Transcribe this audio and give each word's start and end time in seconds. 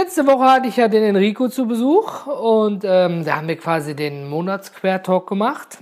Letzte 0.00 0.28
Woche 0.28 0.44
hatte 0.44 0.68
ich 0.68 0.76
ja 0.76 0.86
den 0.86 1.02
Enrico 1.02 1.48
zu 1.48 1.66
Besuch 1.66 2.28
und 2.28 2.84
ähm, 2.84 3.24
da 3.24 3.34
haben 3.34 3.48
wir 3.48 3.56
quasi 3.56 3.96
den 3.96 4.28
Monatsquertalk 4.28 5.26
gemacht. 5.26 5.78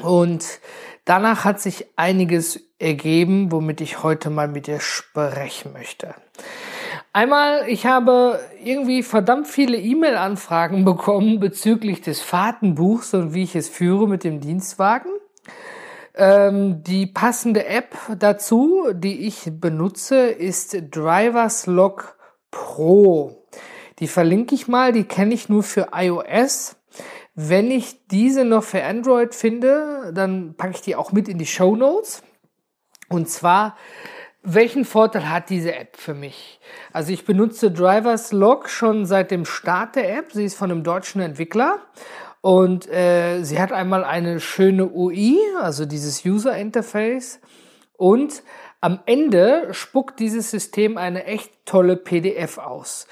Und 0.00 0.60
danach 1.04 1.44
hat 1.44 1.60
sich 1.60 1.86
einiges 1.96 2.60
ergeben, 2.78 3.50
womit 3.50 3.80
ich 3.80 4.04
heute 4.04 4.30
mal 4.30 4.46
mit 4.46 4.68
dir 4.68 4.78
sprechen 4.78 5.72
möchte. 5.72 6.14
Einmal, 7.12 7.64
ich 7.66 7.86
habe 7.86 8.38
irgendwie 8.62 9.02
verdammt 9.02 9.48
viele 9.48 9.78
E-Mail-Anfragen 9.78 10.84
bekommen 10.84 11.40
bezüglich 11.40 12.02
des 12.02 12.20
Fahrtenbuchs 12.20 13.14
und 13.14 13.34
wie 13.34 13.42
ich 13.42 13.56
es 13.56 13.68
führe 13.68 14.06
mit 14.06 14.22
dem 14.22 14.38
Dienstwagen. 14.38 15.10
Ähm, 16.14 16.84
die 16.84 17.06
passende 17.06 17.66
App 17.66 17.96
dazu, 18.16 18.84
die 18.92 19.26
ich 19.26 19.50
benutze, 19.50 20.18
ist 20.18 20.76
Drivers 20.92 21.66
Log 21.66 22.14
Pro. 22.54 23.44
Die 23.98 24.06
verlinke 24.06 24.54
ich 24.54 24.68
mal, 24.68 24.92
die 24.92 25.04
kenne 25.04 25.34
ich 25.34 25.48
nur 25.48 25.64
für 25.64 25.88
iOS. 25.92 26.76
Wenn 27.34 27.70
ich 27.70 28.06
diese 28.06 28.44
noch 28.44 28.62
für 28.62 28.84
Android 28.84 29.34
finde, 29.34 30.12
dann 30.14 30.54
packe 30.56 30.74
ich 30.76 30.80
die 30.80 30.94
auch 30.94 31.10
mit 31.10 31.28
in 31.28 31.38
die 31.38 31.46
Show 31.46 31.74
Notes. 31.74 32.22
Und 33.08 33.28
zwar, 33.28 33.76
welchen 34.42 34.84
Vorteil 34.84 35.28
hat 35.28 35.50
diese 35.50 35.74
App 35.74 35.96
für 35.96 36.14
mich? 36.14 36.60
Also 36.92 37.12
ich 37.12 37.24
benutze 37.24 37.72
Drivers 37.72 38.30
Log 38.30 38.68
schon 38.68 39.04
seit 39.04 39.32
dem 39.32 39.44
Start 39.44 39.96
der 39.96 40.16
App. 40.16 40.30
Sie 40.32 40.44
ist 40.44 40.54
von 40.54 40.70
einem 40.70 40.84
deutschen 40.84 41.20
Entwickler 41.20 41.78
und 42.40 42.88
äh, 42.88 43.42
sie 43.42 43.60
hat 43.60 43.72
einmal 43.72 44.04
eine 44.04 44.38
schöne 44.38 44.88
UI, 44.92 45.40
also 45.60 45.86
dieses 45.86 46.24
User 46.24 46.56
Interface 46.56 47.40
und 47.96 48.42
am 48.84 49.00
Ende 49.06 49.72
spuckt 49.72 50.20
dieses 50.20 50.50
System 50.50 50.98
eine 50.98 51.24
echt 51.24 51.64
tolle 51.64 51.96
PDF 51.96 52.58
aus, 52.58 53.06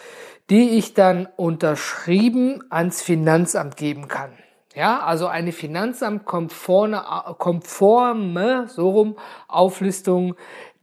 die 0.51 0.77
ich 0.77 0.93
dann 0.93 1.27
unterschrieben 1.37 2.63
ans 2.69 3.01
Finanzamt 3.01 3.79
geben 3.79 4.07
kann. 4.07 4.33
Ja, 4.75 5.01
also 5.01 5.29
eine 5.29 5.51
Finanzamt-konforme, 5.51 7.03
konforme, 7.39 8.67
so 8.69 8.91
rum, 8.91 9.17
Auflistung 9.49 10.35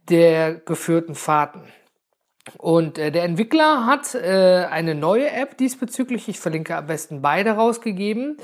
der 0.08 0.54
geführten 0.54 1.14
Fahrten. 1.14 1.62
Und 2.56 2.96
äh, 2.98 3.12
der 3.12 3.24
Entwickler 3.24 3.84
hat 3.84 4.14
äh, 4.14 4.66
eine 4.70 4.94
neue 4.94 5.30
App 5.30 5.58
diesbezüglich, 5.58 6.26
ich 6.26 6.40
verlinke 6.40 6.74
am 6.74 6.86
besten 6.86 7.20
beide 7.20 7.50
rausgegeben. 7.52 8.38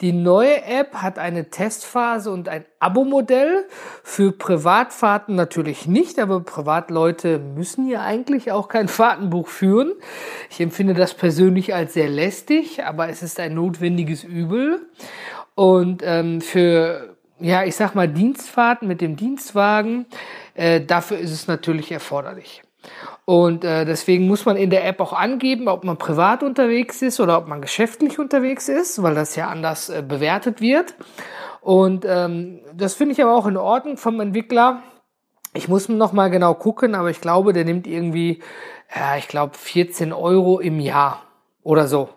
Die 0.00 0.12
neue 0.12 0.64
App 0.64 0.94
hat 0.94 1.18
eine 1.18 1.50
Testphase 1.50 2.30
und 2.30 2.48
ein 2.48 2.64
Abo-Modell. 2.78 3.66
Für 4.02 4.32
Privatfahrten 4.32 5.34
natürlich 5.34 5.86
nicht, 5.86 6.18
aber 6.18 6.40
Privatleute 6.40 7.38
müssen 7.38 7.88
ja 7.88 8.02
eigentlich 8.02 8.52
auch 8.52 8.68
kein 8.68 8.88
Fahrtenbuch 8.88 9.48
führen. 9.48 9.92
Ich 10.50 10.60
empfinde 10.60 10.94
das 10.94 11.12
persönlich 11.12 11.74
als 11.74 11.92
sehr 11.92 12.08
lästig, 12.08 12.82
aber 12.84 13.10
es 13.10 13.22
ist 13.22 13.38
ein 13.38 13.54
notwendiges 13.54 14.24
Übel. 14.24 14.86
Und 15.54 16.02
ähm, 16.06 16.40
für, 16.40 17.16
ja, 17.38 17.64
ich 17.64 17.76
sag 17.76 17.94
mal, 17.94 18.08
Dienstfahrten 18.08 18.88
mit 18.88 19.02
dem 19.02 19.16
Dienstwagen, 19.16 20.06
äh, 20.54 20.80
dafür 20.80 21.18
ist 21.18 21.32
es 21.32 21.46
natürlich 21.48 21.92
erforderlich. 21.92 22.62
Und 23.24 23.64
äh, 23.64 23.84
deswegen 23.84 24.26
muss 24.26 24.44
man 24.46 24.56
in 24.56 24.70
der 24.70 24.84
App 24.84 25.00
auch 25.00 25.12
angeben, 25.12 25.68
ob 25.68 25.84
man 25.84 25.96
privat 25.96 26.42
unterwegs 26.42 27.02
ist 27.02 27.20
oder 27.20 27.38
ob 27.38 27.46
man 27.46 27.60
geschäftlich 27.60 28.18
unterwegs 28.18 28.68
ist, 28.68 29.02
weil 29.02 29.14
das 29.14 29.36
ja 29.36 29.48
anders 29.48 29.88
äh, 29.90 30.02
bewertet 30.06 30.60
wird. 30.60 30.94
Und 31.60 32.04
ähm, 32.04 32.60
das 32.74 32.94
finde 32.94 33.12
ich 33.12 33.22
aber 33.22 33.36
auch 33.36 33.46
in 33.46 33.56
Ordnung 33.56 33.96
vom 33.96 34.20
Entwickler. 34.20 34.82
Ich 35.54 35.68
muss 35.68 35.88
noch 35.88 36.12
mal 36.12 36.30
genau 36.30 36.54
gucken, 36.54 36.96
aber 36.96 37.10
ich 37.10 37.20
glaube, 37.20 37.52
der 37.52 37.64
nimmt 37.64 37.86
irgendwie, 37.86 38.42
ja, 38.94 39.16
ich 39.16 39.28
glaube 39.28 39.56
14 39.56 40.12
Euro 40.12 40.58
im 40.58 40.80
Jahr 40.80 41.22
oder 41.62 41.86
so 41.86 42.08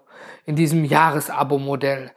in 0.45 0.55
diesem 0.55 0.85
Jahresabo-Modell. 0.85 2.11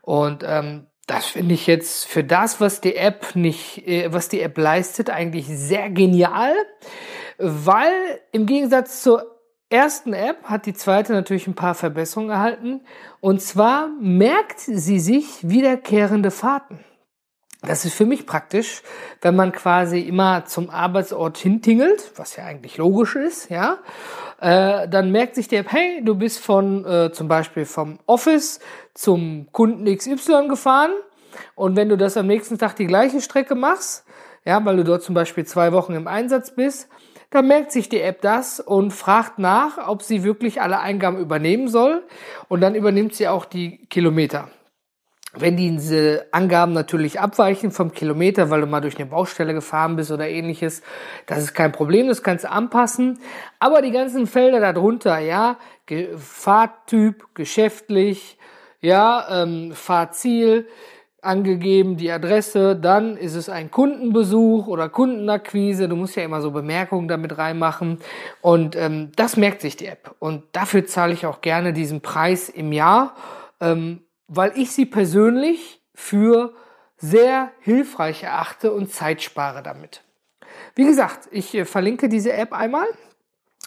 Und 0.00 0.44
ähm, 0.46 0.86
das 1.06 1.26
finde 1.26 1.54
ich 1.54 1.66
jetzt 1.66 2.06
für 2.06 2.24
das, 2.24 2.60
was 2.60 2.80
die 2.80 2.96
App 2.96 3.34
nicht, 3.34 3.86
äh, 3.86 4.12
was 4.12 4.28
die 4.30 4.40
App 4.40 4.56
leistet, 4.56 5.10
eigentlich 5.10 5.46
sehr 5.46 5.90
genial 5.90 6.54
weil 7.40 8.20
im 8.32 8.46
Gegensatz 8.46 9.02
zur 9.02 9.40
ersten 9.70 10.12
App 10.12 10.44
hat 10.44 10.66
die 10.66 10.74
zweite 10.74 11.12
natürlich 11.12 11.46
ein 11.46 11.54
paar 11.54 11.74
Verbesserungen 11.74 12.30
erhalten. 12.30 12.80
Und 13.20 13.40
zwar 13.40 13.88
merkt 14.00 14.60
sie 14.60 14.98
sich 14.98 15.48
wiederkehrende 15.48 16.30
Fahrten. 16.30 16.80
Das 17.62 17.84
ist 17.84 17.94
für 17.94 18.06
mich 18.06 18.26
praktisch, 18.26 18.82
wenn 19.20 19.36
man 19.36 19.52
quasi 19.52 20.00
immer 20.00 20.46
zum 20.46 20.70
Arbeitsort 20.70 21.36
hintingelt, 21.36 22.12
was 22.16 22.36
ja 22.36 22.44
eigentlich 22.44 22.78
logisch 22.78 23.16
ist, 23.16 23.50
ja. 23.50 23.78
Äh, 24.40 24.88
dann 24.88 25.12
merkt 25.12 25.34
sich 25.34 25.46
der 25.46 25.60
App, 25.60 25.72
hey, 25.72 26.00
du 26.02 26.14
bist 26.14 26.38
von 26.38 26.86
äh, 26.86 27.12
zum 27.12 27.28
Beispiel 27.28 27.66
vom 27.66 27.98
Office 28.06 28.60
zum 28.94 29.48
Kunden 29.52 29.84
XY 29.94 30.48
gefahren 30.48 30.92
und 31.54 31.76
wenn 31.76 31.90
du 31.90 31.98
das 31.98 32.16
am 32.16 32.26
nächsten 32.26 32.56
Tag 32.56 32.76
die 32.76 32.86
gleiche 32.86 33.20
Strecke 33.20 33.54
machst, 33.54 34.06
ja, 34.46 34.64
weil 34.64 34.78
du 34.78 34.84
dort 34.84 35.02
zum 35.02 35.14
Beispiel 35.14 35.44
zwei 35.44 35.72
Wochen 35.72 35.92
im 35.92 36.08
Einsatz 36.08 36.54
bist, 36.54 36.88
dann 37.30 37.46
merkt 37.46 37.70
sich 37.70 37.88
die 37.88 38.00
App 38.00 38.20
das 38.22 38.58
und 38.58 38.90
fragt 38.90 39.38
nach, 39.38 39.88
ob 39.88 40.02
sie 40.02 40.24
wirklich 40.24 40.60
alle 40.60 40.80
Eingaben 40.80 41.18
übernehmen 41.18 41.68
soll. 41.68 42.02
Und 42.48 42.60
dann 42.60 42.74
übernimmt 42.74 43.14
sie 43.14 43.28
auch 43.28 43.44
die 43.44 43.86
Kilometer. 43.86 44.48
Wenn 45.32 45.56
diese 45.56 46.26
Angaben 46.32 46.72
natürlich 46.72 47.20
abweichen 47.20 47.70
vom 47.70 47.92
Kilometer, 47.92 48.50
weil 48.50 48.62
du 48.62 48.66
mal 48.66 48.80
durch 48.80 48.96
eine 48.96 49.06
Baustelle 49.06 49.54
gefahren 49.54 49.94
bist 49.94 50.10
oder 50.10 50.28
ähnliches, 50.28 50.82
das 51.26 51.38
ist 51.38 51.54
kein 51.54 51.70
Problem, 51.70 52.08
das 52.08 52.24
kannst 52.24 52.44
du 52.44 52.50
anpassen. 52.50 53.20
Aber 53.60 53.80
die 53.80 53.92
ganzen 53.92 54.26
Felder 54.26 54.58
darunter, 54.58 55.20
ja, 55.20 55.56
Fahrtyp, 56.16 57.28
geschäftlich, 57.34 58.38
ja, 58.80 59.42
ähm, 59.42 59.70
Fahrziel, 59.72 60.66
angegeben, 61.22 61.96
die 61.96 62.10
Adresse, 62.10 62.76
dann 62.76 63.16
ist 63.16 63.34
es 63.34 63.48
ein 63.48 63.70
Kundenbesuch 63.70 64.66
oder 64.66 64.88
Kundenakquise. 64.88 65.88
Du 65.88 65.96
musst 65.96 66.16
ja 66.16 66.22
immer 66.22 66.40
so 66.40 66.50
Bemerkungen 66.50 67.08
damit 67.08 67.36
reinmachen. 67.38 67.98
Und 68.40 68.76
ähm, 68.76 69.12
das 69.16 69.36
merkt 69.36 69.60
sich 69.60 69.76
die 69.76 69.86
App. 69.86 70.14
Und 70.18 70.44
dafür 70.52 70.86
zahle 70.86 71.12
ich 71.12 71.26
auch 71.26 71.40
gerne 71.40 71.72
diesen 71.72 72.00
Preis 72.00 72.48
im 72.48 72.72
Jahr, 72.72 73.14
ähm, 73.60 74.02
weil 74.28 74.52
ich 74.54 74.72
sie 74.72 74.86
persönlich 74.86 75.82
für 75.94 76.54
sehr 76.96 77.50
hilfreich 77.60 78.22
erachte 78.22 78.72
und 78.72 78.92
Zeit 78.92 79.22
spare 79.22 79.62
damit. 79.62 80.02
Wie 80.74 80.84
gesagt, 80.84 81.28
ich 81.30 81.54
äh, 81.54 81.64
verlinke 81.64 82.08
diese 82.08 82.32
App 82.32 82.52
einmal. 82.52 82.86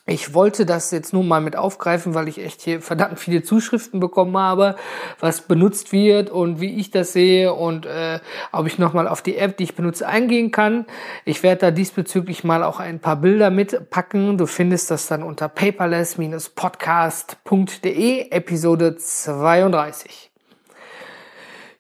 Ich 0.06 0.34
wollte 0.34 0.66
das 0.66 0.92
jetzt 0.92 1.14
nur 1.14 1.24
mal 1.24 1.40
mit 1.40 1.56
aufgreifen, 1.56 2.14
weil 2.14 2.28
ich 2.28 2.44
echt 2.44 2.62
hier 2.62 2.82
verdammt 2.82 3.20
viele 3.20 3.42
Zuschriften 3.42 4.02
bekommen 4.02 4.38
habe, 4.38 4.76
was 5.22 5.48
benutzt 5.48 5.94
wird 5.94 6.30
und 6.30 6.60
wie 6.60 6.78
ich 6.78 6.92
das 6.92 7.14
sehe 7.14 7.54
und 7.54 7.86
äh, 7.86 8.20
ob 8.52 8.68
ich 8.68 8.78
nochmal 8.78 9.08
auf 9.08 9.22
die 9.22 9.38
App, 9.38 9.56
die 9.56 9.64
ich 9.64 9.76
benutze, 9.76 10.06
eingehen 10.06 10.52
kann. 10.52 10.86
Ich 11.24 11.42
werde 11.42 11.62
da 11.62 11.72
diesbezüglich 11.72 12.44
mal 12.44 12.66
auch 12.66 12.82
ein 12.82 13.00
paar 13.00 13.16
Bilder 13.16 13.50
mitpacken. 13.50 14.38
Du 14.38 14.46
findest 14.46 14.92
das 14.92 15.08
dann 15.08 15.24
unter 15.24 15.48
paperless-podcast.de, 15.48 18.30
Episode 18.30 18.98
32. 18.98 20.33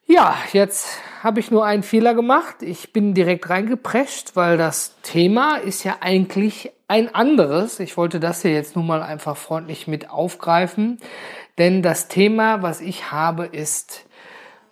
Ja, 0.05 0.35
jetzt 0.51 0.99
habe 1.23 1.39
ich 1.39 1.49
nur 1.49 1.65
einen 1.65 1.83
Fehler 1.83 2.13
gemacht. 2.13 2.61
Ich 2.61 2.91
bin 2.91 3.13
direkt 3.13 3.49
reingeprescht, 3.49 4.35
weil 4.35 4.57
das 4.57 4.95
Thema 5.01 5.55
ist 5.55 5.83
ja 5.85 5.97
eigentlich 6.01 6.71
ein 6.89 7.15
anderes. 7.15 7.79
Ich 7.79 7.95
wollte 7.95 8.19
das 8.19 8.41
hier 8.41 8.51
jetzt 8.51 8.75
nun 8.75 8.85
mal 8.85 9.01
einfach 9.01 9.37
freundlich 9.37 9.87
mit 9.87 10.09
aufgreifen, 10.09 10.99
denn 11.57 11.81
das 11.81 12.09
Thema, 12.09 12.61
was 12.61 12.81
ich 12.81 13.11
habe, 13.11 13.45
ist 13.45 14.05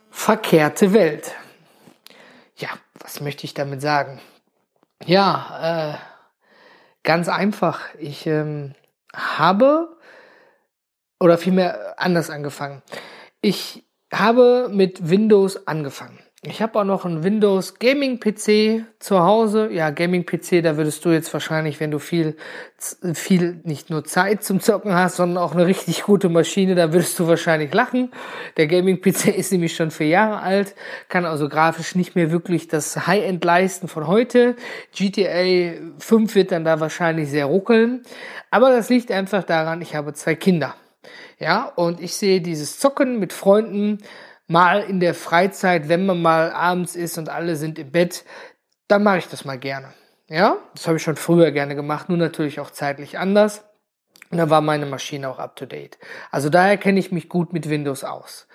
verkehrte 0.10 0.94
Welt. 0.94 1.34
Ja, 2.58 2.70
was 3.00 3.22
möchte 3.22 3.46
ich 3.46 3.54
damit 3.54 3.82
sagen? 3.82 4.20
Ja, 5.06 5.94
äh, 5.94 5.98
ganz 7.04 7.30
einfach. 7.30 7.80
Ich 7.98 8.28
ähm, 8.28 8.76
habe 9.16 9.98
oder 11.20 11.38
vielmehr 11.38 11.96
anders 11.98 12.30
angefangen. 12.30 12.82
Ich 13.42 13.86
habe 14.12 14.70
mit 14.72 15.10
Windows 15.10 15.68
angefangen. 15.68 16.20
ich 16.44 16.62
habe 16.62 16.80
auch 16.80 16.84
noch 16.84 17.06
einen 17.06 17.24
Windows 17.24 17.78
Gaming 17.78 18.20
PC 18.20 18.84
zu 19.00 19.20
Hause. 19.22 19.70
Ja, 19.72 19.92
Gaming 19.92 20.26
PC, 20.26 20.64
da 20.64 20.76
würdest 20.76 21.06
du 21.06 21.10
jetzt 21.12 21.32
wahrscheinlich, 21.34 21.80
wenn 21.80 21.92
du 21.92 22.00
viel, 22.00 22.36
viel 23.14 23.62
nicht 23.64 23.90
nur 23.90 24.04
Zeit 24.04 24.44
zum 24.44 24.60
Zocken 24.60 24.94
hast, 24.94 25.18
sondern 25.18 25.42
auch 25.42 25.54
eine 25.54 25.68
richtig 25.68 26.04
gute 26.04 26.30
Maschine, 26.30 26.74
da 26.74 26.92
würdest 26.92 27.20
du 27.20 27.28
wahrscheinlich 27.28 27.72
lachen. 27.74 28.12
Der 28.58 28.68
Gaming 28.68 29.02
PC 29.02 29.28
ist 29.38 29.52
nämlich 29.52 29.76
schon 29.76 29.92
vier 29.92 30.08
Jahre 30.08 30.42
alt, 30.42 30.76
kann 31.08 31.26
also 31.26 31.48
grafisch 31.48 31.96
nicht 31.96 32.16
mehr 32.16 32.32
wirklich 32.32 32.68
das 32.68 33.08
High-End 33.08 33.46
leisten 33.46 33.88
von 33.88 34.08
heute. 34.08 34.56
GTA 34.94 35.80
5 36.00 36.36
wird 36.36 36.52
dann 36.52 36.66
da 36.66 36.80
wahrscheinlich 36.80 37.30
sehr 37.30 37.46
ruckeln. 37.46 38.02
Aber 38.50 38.72
das 38.72 38.90
liegt 38.90 39.12
einfach 39.12 39.44
daran, 39.44 39.82
ich 39.82 39.96
habe 39.96 40.14
zwei 40.14 40.36
Kinder. 40.36 40.76
Ja, 41.40 41.66
und 41.66 42.00
ich 42.00 42.14
sehe 42.14 42.42
dieses 42.42 42.80
Zocken 42.80 43.20
mit 43.20 43.34
Freunden 43.34 44.00
mal 44.48 44.82
in 44.82 45.00
der 45.00 45.14
Freizeit, 45.14 45.90
wenn 45.90 46.06
man 46.06 46.22
mal 46.22 46.52
abends 46.52 46.96
ist 46.96 47.18
und 47.18 47.30
alle 47.30 47.56
sind 47.56 47.80
im 47.80 47.92
Bett, 47.92 48.26
dann 48.88 49.04
mache 49.04 49.20
ich 49.20 49.28
das 49.28 49.46
mal 49.46 49.58
gerne. 49.58 49.94
Ja, 50.28 50.58
das 50.76 50.88
habe 50.88 50.98
ich 50.98 51.04
schon 51.04 51.16
früher 51.16 51.52
gerne 51.52 51.76
gemacht, 51.76 52.10
nur 52.10 52.18
natürlich 52.18 52.60
auch 52.60 52.72
zeitlich 52.72 53.18
anders. 53.18 53.66
Und 54.30 54.38
da 54.38 54.50
war 54.50 54.62
meine 54.62 54.86
Maschine 54.86 55.30
auch 55.30 55.40
up 55.40 55.56
to 55.56 55.66
date. 55.66 55.98
Also 56.32 56.50
daher 56.50 56.78
kenne 56.78 57.00
ich 57.00 57.12
mich 57.12 57.28
gut 57.28 57.52
mit 57.52 57.70
Windows 57.70 58.04
aus. 58.04 58.48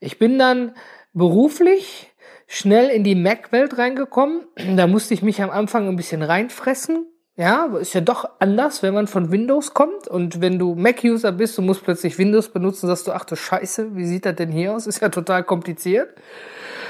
Ich 0.00 0.18
bin 0.18 0.38
dann 0.38 0.74
beruflich 1.12 2.14
schnell 2.46 2.88
in 2.88 3.04
die 3.04 3.14
Mac-Welt 3.14 3.76
reingekommen. 3.76 4.46
Da 4.76 4.86
musste 4.86 5.12
ich 5.12 5.22
mich 5.22 5.42
am 5.42 5.50
Anfang 5.50 5.86
ein 5.88 5.96
bisschen 5.96 6.22
reinfressen. 6.22 7.06
Ja, 7.38 7.66
ist 7.76 7.94
ja 7.94 8.00
doch 8.00 8.28
anders, 8.40 8.82
wenn 8.82 8.94
man 8.94 9.06
von 9.06 9.30
Windows 9.30 9.72
kommt 9.72 10.08
und 10.08 10.40
wenn 10.40 10.58
du 10.58 10.74
Mac-User 10.74 11.30
bist 11.30 11.56
und 11.60 11.66
musst 11.66 11.84
plötzlich 11.84 12.18
Windows 12.18 12.48
benutzen, 12.48 12.88
sagst 12.88 13.06
du, 13.06 13.12
ach 13.12 13.24
du 13.24 13.36
Scheiße, 13.36 13.94
wie 13.94 14.06
sieht 14.06 14.26
das 14.26 14.34
denn 14.34 14.50
hier 14.50 14.72
aus? 14.72 14.86
Ist 14.88 15.00
ja 15.00 15.08
total 15.08 15.44
kompliziert. 15.44 16.08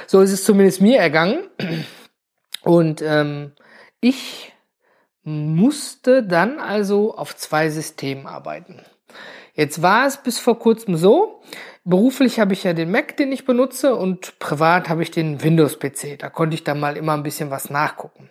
So 0.06 0.22
ist 0.22 0.32
es 0.32 0.44
zumindest 0.44 0.80
mir 0.80 1.00
ergangen. 1.00 1.40
Und 2.62 3.02
ähm, 3.02 3.52
ich 4.00 4.54
musste 5.22 6.22
dann 6.22 6.60
also 6.60 7.14
auf 7.14 7.36
zwei 7.36 7.68
Systemen 7.68 8.26
arbeiten. 8.26 8.80
Jetzt 9.52 9.82
war 9.82 10.06
es 10.06 10.16
bis 10.16 10.38
vor 10.38 10.58
kurzem 10.58 10.96
so, 10.96 11.42
beruflich 11.84 12.40
habe 12.40 12.54
ich 12.54 12.64
ja 12.64 12.72
den 12.72 12.90
Mac, 12.90 13.18
den 13.18 13.32
ich 13.32 13.44
benutze 13.44 13.94
und 13.96 14.38
privat 14.38 14.88
habe 14.88 15.02
ich 15.02 15.10
den 15.10 15.42
Windows-PC. 15.42 16.18
Da 16.18 16.30
konnte 16.30 16.54
ich 16.54 16.64
dann 16.64 16.80
mal 16.80 16.96
immer 16.96 17.12
ein 17.12 17.22
bisschen 17.22 17.50
was 17.50 17.68
nachgucken. 17.68 18.30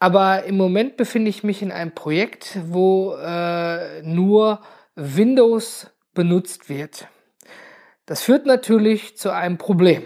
Aber 0.00 0.44
im 0.44 0.56
Moment 0.56 0.96
befinde 0.96 1.28
ich 1.28 1.44
mich 1.44 1.60
in 1.60 1.70
einem 1.70 1.94
Projekt, 1.94 2.58
wo 2.64 3.14
äh, 3.14 4.02
nur 4.02 4.62
Windows 4.96 5.90
benutzt 6.14 6.70
wird. 6.70 7.06
Das 8.06 8.22
führt 8.22 8.46
natürlich 8.46 9.18
zu 9.18 9.32
einem 9.32 9.58
Problem. 9.58 10.02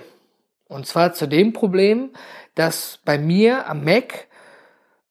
Und 0.67 0.87
zwar 0.87 1.15
zu 1.15 1.29
dem 1.29 1.53
Problem, 1.53 2.11
dass 2.57 2.99
bei 3.05 3.19
mir 3.19 3.69
am 3.69 3.85
Mac 3.85 4.27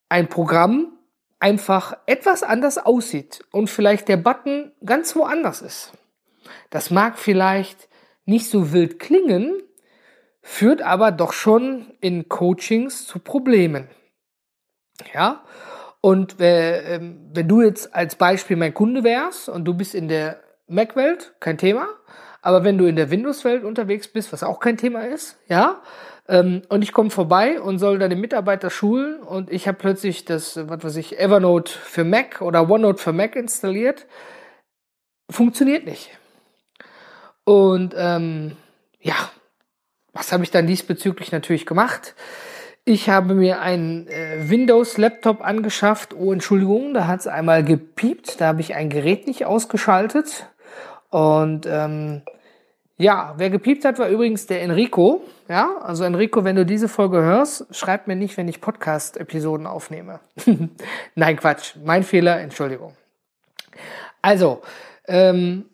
ein 0.10 0.28
Programm 0.28 0.98
einfach 1.40 1.98
etwas 2.06 2.44
anders 2.44 2.78
aussieht 2.78 3.44
und 3.52 3.70
vielleicht 3.70 4.10
der 4.10 4.18
Button 4.18 4.74
ganz 4.86 5.16
woanders 5.16 5.62
ist. 5.62 5.94
Das 6.70 6.92
mag 6.92 7.18
vielleicht 7.18 7.88
nicht 8.26 8.50
so 8.50 8.74
wild 8.74 9.00
klingen, 9.00 9.62
führt 10.42 10.82
aber 10.82 11.12
doch 11.12 11.32
schon 11.32 11.94
in 12.02 12.28
Coachings 12.28 13.08
zu 13.08 13.20
Problemen. 13.20 13.88
Ja, 15.14 15.44
und 16.02 16.40
äh, 16.42 17.00
wenn 17.34 17.48
du 17.48 17.62
jetzt 17.62 17.96
als 17.96 18.16
Beispiel 18.16 18.58
mein 18.58 18.74
Kunde 18.74 19.04
wärst 19.04 19.50
und 19.50 19.66
du 19.66 19.74
bist 19.74 19.96
in 19.96 20.08
der 20.08 20.42
Mac-Welt, 20.68 21.34
kein 21.40 21.58
Thema. 21.58 21.88
Aber 22.42 22.66
wenn 22.66 22.78
du 22.78 22.86
in 22.86 22.98
der 22.98 23.10
Windows-Welt 23.10 23.64
unterwegs 23.64 24.10
bist, 24.10 24.34
was 24.34 24.44
auch 24.44 24.60
kein 24.60 24.76
Thema 24.76 25.08
ist, 25.08 25.38
ja, 25.48 25.82
ähm, 26.28 26.62
und 26.70 26.82
ich 26.82 26.92
komme 26.92 27.10
vorbei 27.10 27.60
und 27.60 27.80
soll 27.80 28.00
deine 28.00 28.16
Mitarbeiter 28.16 28.70
schulen 28.70 29.22
und 29.22 29.52
ich 29.52 29.68
habe 29.68 29.78
plötzlich 29.78 30.26
das, 30.26 30.58
was 30.68 30.84
weiß 30.84 30.96
ich, 30.98 31.20
Evernote 31.20 31.72
für 31.72 32.04
Mac 32.04 32.42
oder 32.42 32.70
OneNote 32.70 33.02
für 33.02 33.14
Mac 33.14 33.36
installiert, 33.36 34.06
funktioniert 35.30 35.86
nicht. 35.86 36.12
Und 37.46 37.94
ähm, 37.98 38.56
ja, 39.02 39.16
was 40.14 40.32
habe 40.32 40.44
ich 40.44 40.52
dann 40.52 40.68
diesbezüglich 40.68 41.32
natürlich 41.32 41.66
gemacht? 41.66 42.16
Ich 42.86 43.10
habe 43.10 43.34
mir 43.34 43.62
einen 43.62 44.08
äh, 44.08 44.50
Windows-Laptop 44.50 45.42
angeschafft. 45.42 46.14
Oh, 46.14 46.34
Entschuldigung, 46.34 46.94
da 46.94 47.08
hat 47.08 47.22
es 47.22 47.28
einmal 47.28 47.64
gepiept. 47.64 48.42
Da 48.42 48.48
habe 48.48 48.60
ich 48.60 48.76
ein 48.76 48.90
Gerät 48.90 49.26
nicht 49.26 49.46
ausgeschaltet. 49.46 50.50
Und 51.10 51.66
ähm, 51.66 52.24
ja, 52.98 53.36
wer 53.38 53.50
gepiept 53.50 53.86
hat, 53.86 54.00
war 54.00 54.10
übrigens 54.10 54.48
der 54.48 54.62
Enrico. 54.64 55.24
Ja, 55.48 55.78
also 55.82 56.04
Enrico, 56.04 56.44
wenn 56.44 56.58
du 56.58 56.66
diese 56.66 56.90
Folge 56.90 57.22
hörst, 57.22 57.68
schreib 57.74 58.08
mir 58.08 58.18
nicht, 58.18 58.36
wenn 58.36 58.50
ich 58.50 58.60
Podcast-Episoden 58.60 59.66
aufnehme. 59.66 60.20
Nein, 61.16 61.38
Quatsch. 61.38 61.76
Mein 61.86 62.04
Fehler, 62.04 62.42
Entschuldigung. 62.42 62.98
Also, 64.22 64.62
ähm, 65.08 65.66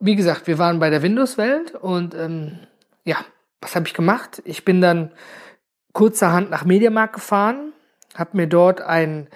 wie 0.00 0.16
gesagt, 0.16 0.46
wir 0.46 0.56
waren 0.58 0.78
bei 0.78 0.88
der 0.88 1.02
Windows-Welt 1.02 1.74
und 1.74 2.14
ähm, 2.14 2.58
ja, 3.04 3.16
was 3.60 3.76
habe 3.76 3.86
ich 3.86 3.92
gemacht? 3.92 4.40
Ich 4.46 4.64
bin 4.64 4.80
dann 4.80 5.12
kurzerhand 5.98 6.48
nach 6.48 6.64
Mediamarkt 6.64 7.14
gefahren, 7.14 7.72
habe 8.14 8.36
mir 8.36 8.46
dort 8.46 8.80
einen 8.80 9.26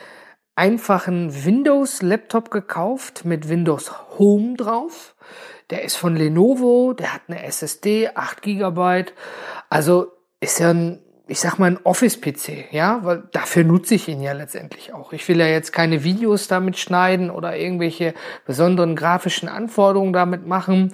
einfachen 0.54 1.44
Windows-Laptop 1.44 2.52
gekauft 2.52 3.24
mit 3.24 3.48
Windows 3.48 3.92
Home 4.16 4.54
drauf. 4.56 5.16
Der 5.70 5.82
ist 5.82 5.96
von 5.96 6.14
Lenovo, 6.14 6.92
der 6.92 7.14
hat 7.14 7.22
eine 7.26 7.42
SSD, 7.42 8.10
8 8.14 8.42
GB. 8.42 9.06
Also 9.70 10.12
ist 10.38 10.60
ja 10.60 10.70
ein 10.70 11.00
ich 11.28 11.40
sag 11.40 11.58
mal, 11.58 11.70
ein 11.70 11.78
Office-PC, 11.82 12.72
ja, 12.72 13.00
weil 13.04 13.22
dafür 13.32 13.64
nutze 13.64 13.94
ich 13.94 14.06
ihn 14.06 14.20
ja 14.20 14.32
letztendlich 14.32 14.92
auch. 14.92 15.12
Ich 15.14 15.26
will 15.28 15.38
ja 15.38 15.46
jetzt 15.46 15.72
keine 15.72 16.04
Videos 16.04 16.46
damit 16.46 16.76
schneiden 16.78 17.30
oder 17.30 17.56
irgendwelche 17.56 18.12
besonderen 18.44 18.96
grafischen 18.96 19.48
Anforderungen 19.48 20.12
damit 20.12 20.46
machen. 20.46 20.92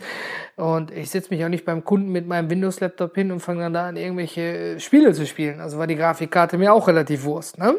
Und 0.58 0.90
ich 0.90 1.08
setze 1.10 1.32
mich 1.32 1.44
auch 1.44 1.49
nicht 1.49 1.64
beim 1.64 1.84
Kunden 1.84 2.10
mit 2.10 2.26
meinem 2.26 2.50
Windows-Laptop 2.50 3.14
hin 3.14 3.31
und 3.31 3.38
fange 3.38 3.60
dann 3.60 3.72
da 3.75 3.87
an, 3.87 3.96
irgendwelche 3.96 4.81
Spiele 4.81 5.12
zu 5.14 5.25
spielen. 5.25 5.60
Also 5.60 5.78
war 5.78 5.87
die 5.87 5.94
Grafikkarte 5.94 6.58
mir 6.58 6.72
auch 6.72 6.88
relativ 6.88 7.22
Wurst, 7.22 7.58
ne? 7.58 7.76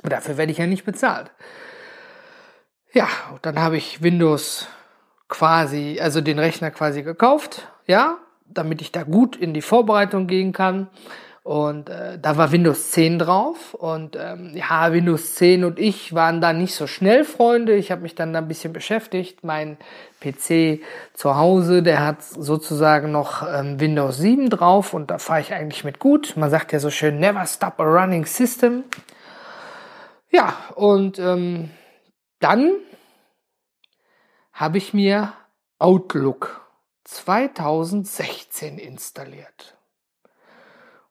Aber 0.00 0.10
dafür 0.10 0.36
werde 0.36 0.50
ich 0.50 0.58
ja 0.58 0.66
nicht 0.66 0.84
bezahlt. 0.84 1.30
Ja, 2.92 3.06
und 3.32 3.46
dann 3.46 3.60
habe 3.60 3.76
ich 3.76 4.02
Windows 4.02 4.66
quasi, 5.28 6.00
also 6.02 6.20
den 6.20 6.40
Rechner 6.40 6.72
quasi 6.72 7.04
gekauft, 7.04 7.68
ja, 7.86 8.18
damit 8.46 8.82
ich 8.82 8.90
da 8.90 9.04
gut 9.04 9.36
in 9.36 9.54
die 9.54 9.62
Vorbereitung 9.62 10.26
gehen 10.26 10.52
kann. 10.52 10.88
Und 11.46 11.90
äh, 11.90 12.18
da 12.18 12.36
war 12.36 12.50
Windows 12.50 12.90
10 12.90 13.20
drauf. 13.20 13.74
Und 13.74 14.16
ähm, 14.16 14.50
ja, 14.52 14.92
Windows 14.92 15.36
10 15.36 15.62
und 15.62 15.78
ich 15.78 16.12
waren 16.12 16.40
da 16.40 16.52
nicht 16.52 16.74
so 16.74 16.88
schnell 16.88 17.22
Freunde. 17.22 17.76
Ich 17.76 17.92
habe 17.92 18.02
mich 18.02 18.16
dann 18.16 18.32
da 18.32 18.40
ein 18.40 18.48
bisschen 18.48 18.72
beschäftigt. 18.72 19.44
Mein 19.44 19.76
PC 20.20 20.80
zu 21.14 21.36
Hause, 21.36 21.84
der 21.84 22.04
hat 22.04 22.24
sozusagen 22.24 23.12
noch 23.12 23.46
ähm, 23.48 23.78
Windows 23.78 24.18
7 24.18 24.50
drauf 24.50 24.92
und 24.92 25.12
da 25.12 25.18
fahre 25.18 25.40
ich 25.40 25.54
eigentlich 25.54 25.84
mit 25.84 26.00
gut. 26.00 26.36
Man 26.36 26.50
sagt 26.50 26.72
ja 26.72 26.80
so 26.80 26.90
schön, 26.90 27.20
never 27.20 27.46
stop 27.46 27.78
a 27.78 27.84
running 27.84 28.26
system. 28.26 28.82
Ja, 30.32 30.52
und 30.74 31.20
ähm, 31.20 31.70
dann 32.40 32.72
habe 34.52 34.78
ich 34.78 34.92
mir 34.92 35.32
Outlook 35.78 36.60
2016 37.04 38.78
installiert. 38.78 39.75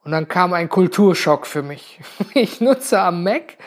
Und 0.06 0.12
dann 0.12 0.28
kam 0.28 0.54
ein 0.54 0.70
Kulturschock 0.70 1.46
für 1.48 1.64
mich. 1.64 2.00
Ich 2.36 2.62
nutze 2.62 3.02
am 3.02 3.24
Mac 3.24 3.58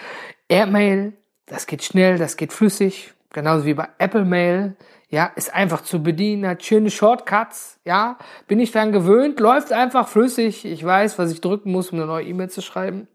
Airmail, 0.49 1.13
das 1.47 1.67
geht 1.67 1.83
schnell, 1.83 2.17
das 2.17 2.37
geht 2.37 2.53
flüssig, 2.53 3.13
genauso 3.33 3.67
wie 3.67 3.75
bei 3.75 3.89
Apple 3.99 4.25
Mail. 4.25 4.77
Ja, 5.11 5.33
ist 5.37 5.53
einfach 5.53 5.83
zu 5.83 6.03
bedienen, 6.03 6.47
hat 6.47 6.63
schöne 6.63 6.91
Shortcuts, 6.91 7.81
ja, 7.85 8.19
bin 8.47 8.61
ich 8.61 8.73
dran 8.73 8.93
gewöhnt, 8.93 9.41
läuft 9.41 9.73
einfach 9.73 10.07
flüssig. 10.07 10.65
Ich 10.65 10.85
weiß, 10.85 11.19
was 11.19 11.33
ich 11.33 11.41
drücken 11.41 11.73
muss, 11.73 11.91
um 11.91 11.99
eine 11.99 12.07
neue 12.07 12.27
E-Mail 12.27 12.51
zu 12.51 12.61
schreiben. 12.61 13.09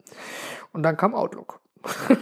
Und 0.73 0.83
dann 0.83 0.97
kam 0.97 1.13
Outlook. 1.13 1.61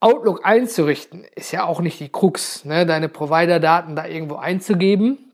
Outlook 0.00 0.44
einzurichten 0.44 1.24
ist 1.36 1.52
ja 1.52 1.64
auch 1.64 1.80
nicht 1.80 2.00
die 2.00 2.10
Krux, 2.10 2.64
ne? 2.64 2.84
deine 2.84 3.08
Provider-Daten 3.08 3.96
da 3.96 4.04
irgendwo 4.04 4.36
einzugeben. 4.36 5.32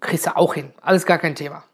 Kriegst 0.00 0.26
du 0.26 0.36
auch 0.36 0.54
hin. 0.54 0.72
Alles 0.82 1.06
gar 1.06 1.18
kein 1.18 1.36
Thema. 1.36 1.64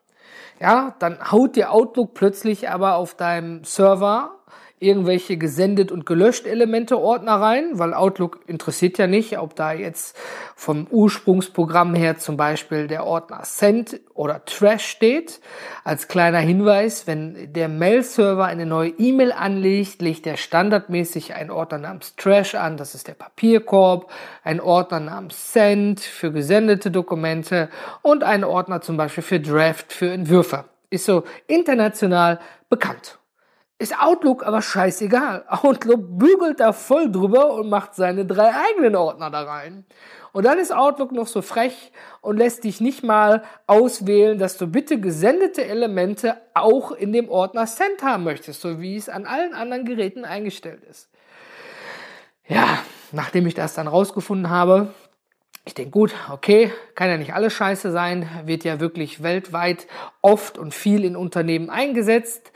Ja, 0.64 0.94
dann 0.98 1.30
haut 1.30 1.56
dir 1.56 1.72
Outlook 1.72 2.14
plötzlich 2.14 2.70
aber 2.70 2.94
auf 2.94 3.14
deinem 3.14 3.64
Server 3.64 4.38
irgendwelche 4.84 5.36
gesendet 5.36 5.90
und 5.90 6.06
gelöscht 6.06 6.46
Elemente 6.46 6.98
Ordner 6.98 7.40
rein, 7.40 7.70
weil 7.78 7.94
Outlook 7.94 8.40
interessiert 8.46 8.98
ja 8.98 9.06
nicht, 9.06 9.38
ob 9.38 9.56
da 9.56 9.72
jetzt 9.72 10.16
vom 10.54 10.86
Ursprungsprogramm 10.90 11.94
her 11.94 12.18
zum 12.18 12.36
Beispiel 12.36 12.86
der 12.86 13.04
Ordner 13.04 13.40
Send 13.44 14.00
oder 14.14 14.44
Trash 14.44 14.86
steht. 14.86 15.40
Als 15.82 16.08
kleiner 16.08 16.38
Hinweis, 16.38 17.06
wenn 17.06 17.52
der 17.52 17.68
Mail-Server 17.68 18.44
eine 18.44 18.66
neue 18.66 18.90
E-Mail 18.90 19.32
anlegt, 19.32 20.02
legt 20.02 20.26
er 20.26 20.36
standardmäßig 20.36 21.34
einen 21.34 21.50
Ordner 21.50 21.78
namens 21.78 22.14
Trash 22.16 22.54
an, 22.54 22.76
das 22.76 22.94
ist 22.94 23.08
der 23.08 23.14
Papierkorb, 23.14 24.10
ein 24.42 24.60
Ordner 24.60 25.00
namens 25.00 25.52
Send 25.52 26.00
für 26.00 26.30
gesendete 26.30 26.90
Dokumente 26.90 27.68
und 28.02 28.22
einen 28.22 28.44
Ordner 28.44 28.80
zum 28.80 28.96
Beispiel 28.96 29.22
für 29.22 29.40
Draft 29.40 29.92
für 29.92 30.10
Entwürfe 30.10 30.64
Ist 30.90 31.06
so 31.06 31.24
international 31.46 32.40
bekannt. 32.68 33.18
Ist 33.78 34.00
Outlook 34.00 34.46
aber 34.46 34.62
scheißegal. 34.62 35.44
Outlook 35.48 36.18
bügelt 36.18 36.60
da 36.60 36.72
voll 36.72 37.10
drüber 37.10 37.54
und 37.54 37.68
macht 37.68 37.94
seine 37.94 38.24
drei 38.24 38.52
eigenen 38.54 38.94
Ordner 38.94 39.30
da 39.30 39.42
rein. 39.42 39.84
Und 40.32 40.44
dann 40.44 40.58
ist 40.58 40.72
Outlook 40.72 41.12
noch 41.12 41.26
so 41.26 41.42
frech 41.42 41.92
und 42.20 42.36
lässt 42.36 42.64
dich 42.64 42.80
nicht 42.80 43.02
mal 43.04 43.42
auswählen, 43.66 44.38
dass 44.38 44.58
du 44.58 44.66
bitte 44.66 45.00
gesendete 45.00 45.64
Elemente 45.64 46.36
auch 46.54 46.92
in 46.92 47.12
dem 47.12 47.28
Ordner 47.28 47.66
Send 47.66 48.02
haben 48.02 48.24
möchtest, 48.24 48.60
so 48.60 48.80
wie 48.80 48.96
es 48.96 49.08
an 49.08 49.26
allen 49.26 49.54
anderen 49.54 49.84
Geräten 49.84 50.24
eingestellt 50.24 50.82
ist. 50.84 51.08
Ja, 52.46 52.78
nachdem 53.12 53.46
ich 53.46 53.54
das 53.54 53.74
dann 53.74 53.88
rausgefunden 53.88 54.50
habe, 54.50 54.92
ich 55.64 55.74
denke, 55.74 55.92
gut, 55.92 56.14
okay, 56.30 56.72
kann 56.94 57.08
ja 57.08 57.16
nicht 57.16 57.32
alles 57.32 57.54
scheiße 57.54 57.90
sein, 57.90 58.28
wird 58.44 58.64
ja 58.64 58.80
wirklich 58.80 59.22
weltweit 59.22 59.86
oft 60.20 60.58
und 60.58 60.74
viel 60.74 61.04
in 61.04 61.16
Unternehmen 61.16 61.70
eingesetzt. 61.70 62.52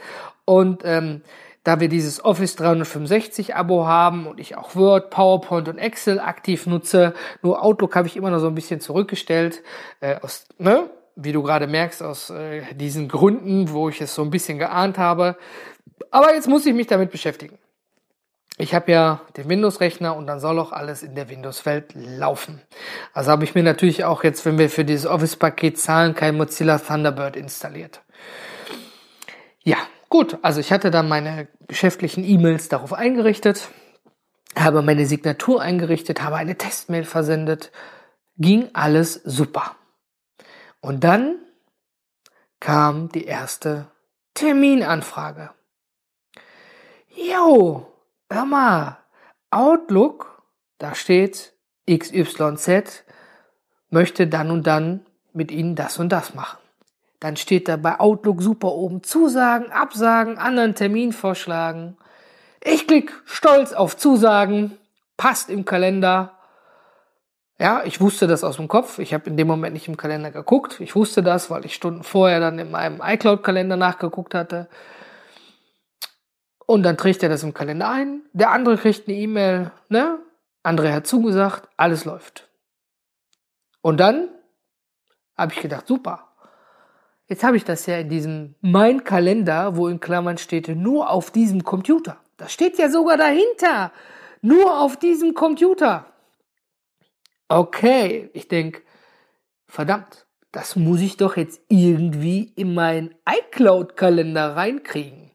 Und 0.49 0.81
ähm, 0.87 1.21
da 1.62 1.78
wir 1.78 1.90
dieses 1.90 2.25
Office 2.25 2.57
365 2.57 3.55
Abo 3.55 3.85
haben 3.85 4.26
und 4.26 4.40
ich 4.40 4.57
auch 4.57 4.75
Word, 4.75 5.11
PowerPoint 5.11 5.69
und 5.69 5.76
Excel 5.76 6.19
aktiv 6.19 6.67
nutze, 6.67 7.12
nur 7.43 7.62
Outlook 7.62 7.95
habe 7.95 8.09
ich 8.09 8.17
immer 8.17 8.31
noch 8.31 8.38
so 8.38 8.47
ein 8.47 8.55
bisschen 8.55 8.81
zurückgestellt, 8.81 9.62
äh, 10.00 10.19
aus, 10.23 10.47
ne? 10.57 10.88
wie 11.17 11.33
du 11.33 11.43
gerade 11.43 11.67
merkst, 11.67 12.02
aus 12.02 12.31
äh, 12.31 12.62
diesen 12.76 13.09
Gründen, 13.09 13.71
wo 13.73 13.90
ich 13.90 14.00
es 14.00 14.14
so 14.14 14.23
ein 14.23 14.31
bisschen 14.31 14.59
geahnt 14.59 14.97
habe. 14.97 15.37
Aber 16.11 16.33
jetzt 16.33 16.49
muss 16.49 16.64
ich 16.64 16.73
mich 16.73 16.87
damit 16.87 17.11
beschäftigen. 17.11 17.59
Ich 18.57 18.75
habe 18.75 18.90
ja 18.90 19.21
den 19.37 19.50
Windows-Rechner 19.50 20.17
und 20.17 20.26
dann 20.26 20.40
soll 20.40 20.59
auch 20.59 20.73
alles 20.73 21.02
in 21.02 21.14
der 21.14 21.28
Windows-Welt 21.28 21.93
laufen. 21.95 22.62
Also 23.12 23.33
habe 23.33 23.45
ich 23.45 23.55
mir 23.55 23.64
natürlich 23.64 24.05
auch 24.05 24.25
jetzt, 24.25 24.47
wenn 24.47 24.57
wir 24.57 24.71
für 24.71 24.87
dieses 24.87 25.05
Office-Paket 25.05 25.78
zahlen, 25.78 26.14
kein 26.14 26.38
Mozilla 26.38 26.78
Thunderbird 26.78 27.37
installiert. 27.37 28.00
Ja, 29.62 29.76
Gut, 30.09 30.38
also 30.43 30.61
ich 30.61 30.73
hatte 30.73 30.91
dann 30.91 31.09
meine 31.09 31.49
geschäftlichen 31.67 32.25
E-Mails 32.25 32.69
darauf 32.69 32.95
eingerichtet, 32.95 33.69
habe 34.57 34.83
meine 34.83 35.07
Signatur 35.07 35.61
eingerichtet, 35.61 36.23
habe 36.23 36.37
eine 36.37 36.57
Testmail 36.57 37.05
versendet, 37.05 37.71
ging 38.38 38.71
alles 38.73 39.15
super. 39.25 39.77
Und 40.81 41.05
dann 41.05 41.37
kam 42.61 43.11
die 43.11 43.25
erste 43.25 43.91
Terminanfrage. 44.35 45.50
Jo, 47.15 47.93
hör 48.31 48.45
mal, 48.45 48.99
Outlook, 49.50 50.43
da 50.79 50.95
steht 50.95 51.53
XYZ, 51.91 53.05
möchte 53.91 54.27
dann 54.27 54.50
und 54.50 54.67
dann 54.67 55.05
mit 55.33 55.50
Ihnen 55.50 55.75
das 55.75 55.99
und 55.99 56.11
das 56.11 56.35
machen. 56.35 56.59
Dann 57.20 57.37
steht 57.37 57.68
da 57.68 57.76
bei 57.76 57.98
Outlook 57.98 58.42
super 58.42 58.72
oben 58.72 59.02
Zusagen, 59.02 59.72
Absagen, 59.72 60.38
anderen 60.38 60.75
Termin 60.75 61.12
vorschlagen. 61.12 61.96
Ich 62.62 62.87
klicke 62.87 63.12
stolz 63.25 63.72
auf 63.72 63.96
Zusagen, 63.96 64.78
passt 65.16 65.50
im 65.50 65.64
Kalender. 65.64 66.38
Ja, 67.58 67.82
ich 67.84 68.00
wusste 68.00 68.28
das 68.28 68.44
aus 68.44 68.56
dem 68.56 68.68
Kopf. 68.68 69.00
Ich 69.00 69.12
habe 69.12 69.28
in 69.28 69.37
dem 69.37 69.48
Moment 69.48 69.75
nicht 69.75 69.88
im 69.88 69.96
Kalender 69.96 70.30
geguckt. 70.30 70.78
Ich 70.80 70.94
wusste 70.94 71.25
das, 71.25 71.50
weil 71.50 71.64
ich 71.64 71.75
Stunden 71.75 72.04
vorher 72.04 72.38
dann 72.38 72.58
in 72.60 72.70
meinem 72.70 73.00
iCloud-Kalender 73.02 73.76
nachgeguckt 73.76 74.34
hatte. 74.34 74.68
Und 76.66 76.84
dann 76.84 76.96
trägt 76.96 77.22
er 77.22 77.28
das 77.28 77.42
im 77.42 77.54
Kalender 77.54 77.88
ein. 77.88 78.22
Der 78.32 78.50
andere 78.50 78.76
kriegt 78.76 79.08
eine 79.08 79.16
E-Mail, 79.16 79.72
ne? 79.88 80.20
André 80.62 80.92
hat 80.92 81.06
zugesagt, 81.06 81.68
alles 81.76 82.04
läuft. 82.04 82.48
Und 83.80 83.98
dann 83.98 84.28
habe 85.37 85.52
ich 85.52 85.60
gedacht, 85.60 85.87
super, 85.87 86.27
Jetzt 87.28 87.44
habe 87.44 87.58
ich 87.58 87.64
das 87.64 87.85
ja 87.87 87.99
in 87.99 88.08
diesem 88.08 88.54
Mein 88.62 89.04
Kalender, 89.04 89.76
wo 89.76 89.88
in 89.88 90.00
Klammern 90.00 90.38
steht, 90.38 90.68
nur 90.68 91.11
auf 91.11 91.30
diesem 91.30 91.62
Computer. 91.62 92.18
Das 92.38 92.52
steht 92.52 92.78
ja 92.78 92.88
sogar 92.88 93.18
dahinter. 93.18 93.92
Nur 94.40 94.80
auf 94.80 94.97
diesem 94.97 95.35
Computer. 95.35 96.06
Okay, 97.49 98.30
ich 98.32 98.49
denke, 98.49 98.82
verdammt, 99.66 100.26
das 100.52 100.76
muss 100.76 101.00
ich 101.00 101.18
doch 101.18 101.37
jetzt 101.37 101.61
irgendwie 101.68 102.52
in 102.56 102.73
meinen 102.73 103.14
iCloud-Kalender 103.28 104.56
reinkriegen. 104.56 105.30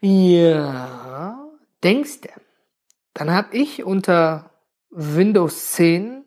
Ja, 0.00 1.50
denkst 1.82 2.20
du. 2.22 2.28
Dann 3.12 3.30
habe 3.32 3.56
ich 3.56 3.84
unter 3.84 4.50
Windows 4.90 5.72
10 5.72 6.24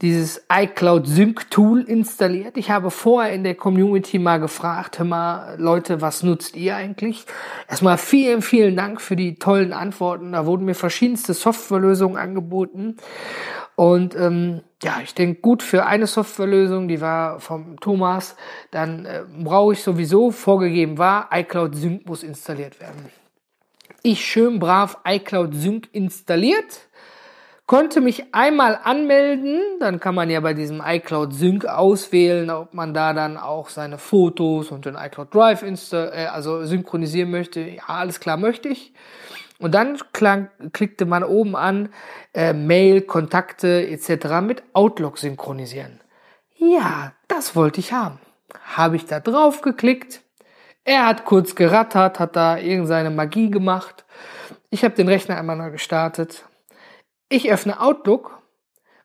dieses 0.00 0.44
iCloud 0.52 1.08
Sync 1.08 1.50
Tool 1.50 1.82
installiert. 1.82 2.56
Ich 2.56 2.70
habe 2.70 2.90
vorher 2.90 3.32
in 3.32 3.42
der 3.42 3.56
Community 3.56 4.20
mal 4.20 4.38
gefragt, 4.38 4.98
hör 4.98 5.06
mal, 5.06 5.56
Leute, 5.58 6.00
was 6.00 6.22
nutzt 6.22 6.56
ihr 6.56 6.76
eigentlich? 6.76 7.26
Erstmal 7.68 7.98
vielen, 7.98 8.40
vielen 8.42 8.76
Dank 8.76 9.00
für 9.00 9.16
die 9.16 9.36
tollen 9.36 9.72
Antworten. 9.72 10.32
Da 10.32 10.46
wurden 10.46 10.66
mir 10.66 10.74
verschiedenste 10.74 11.34
Softwarelösungen 11.34 12.16
angeboten. 12.16 12.96
Und 13.74 14.14
ähm, 14.14 14.62
ja, 14.82 15.00
ich 15.02 15.14
denke, 15.14 15.40
gut 15.40 15.62
für 15.62 15.86
eine 15.86 16.06
Softwarelösung, 16.06 16.86
die 16.86 17.00
war 17.00 17.40
vom 17.40 17.78
Thomas, 17.80 18.36
dann 18.70 19.04
äh, 19.04 19.24
brauche 19.42 19.72
ich 19.72 19.82
sowieso, 19.82 20.30
vorgegeben 20.30 20.98
war, 20.98 21.28
iCloud 21.32 21.74
Sync 21.74 22.06
muss 22.06 22.22
installiert 22.22 22.80
werden. 22.80 23.10
Ich 24.02 24.24
schön 24.24 24.60
brav 24.60 24.98
iCloud 25.04 25.54
Sync 25.54 25.88
installiert 25.92 26.87
konnte 27.68 28.00
mich 28.00 28.34
einmal 28.34 28.80
anmelden, 28.82 29.60
dann 29.78 30.00
kann 30.00 30.14
man 30.14 30.30
ja 30.30 30.40
bei 30.40 30.54
diesem 30.54 30.82
iCloud 30.84 31.34
Sync 31.34 31.66
auswählen, 31.66 32.48
ob 32.50 32.72
man 32.72 32.94
da 32.94 33.12
dann 33.12 33.36
auch 33.36 33.68
seine 33.68 33.98
Fotos 33.98 34.70
und 34.70 34.86
den 34.86 34.96
iCloud 34.96 35.32
Drive 35.34 35.62
insta 35.62 36.06
äh, 36.06 36.26
also 36.26 36.64
synchronisieren 36.64 37.30
möchte. 37.30 37.60
Ja, 37.60 37.82
alles 37.88 38.20
klar 38.20 38.38
möchte 38.38 38.70
ich. 38.70 38.94
Und 39.58 39.74
dann 39.74 39.98
klang, 40.14 40.48
klickte 40.72 41.04
man 41.04 41.22
oben 41.22 41.56
an 41.56 41.90
äh, 42.32 42.54
Mail, 42.54 43.02
Kontakte 43.02 43.86
etc. 43.86 44.40
mit 44.40 44.62
Outlook 44.72 45.18
synchronisieren. 45.18 46.00
Ja, 46.56 47.12
das 47.28 47.54
wollte 47.54 47.80
ich 47.80 47.92
haben. 47.92 48.18
Habe 48.76 48.96
ich 48.96 49.04
da 49.04 49.20
drauf 49.20 49.60
geklickt. 49.60 50.22
Er 50.84 51.06
hat 51.06 51.26
kurz 51.26 51.54
gerattert, 51.54 52.18
hat 52.18 52.34
da 52.34 52.56
irgendeine 52.56 53.10
Magie 53.10 53.50
gemacht. 53.50 54.06
Ich 54.70 54.84
habe 54.84 54.94
den 54.94 55.08
Rechner 55.08 55.36
einmal 55.36 55.70
gestartet, 55.70 56.46
ich 57.28 57.50
öffne 57.50 57.80
Outlook 57.80 58.42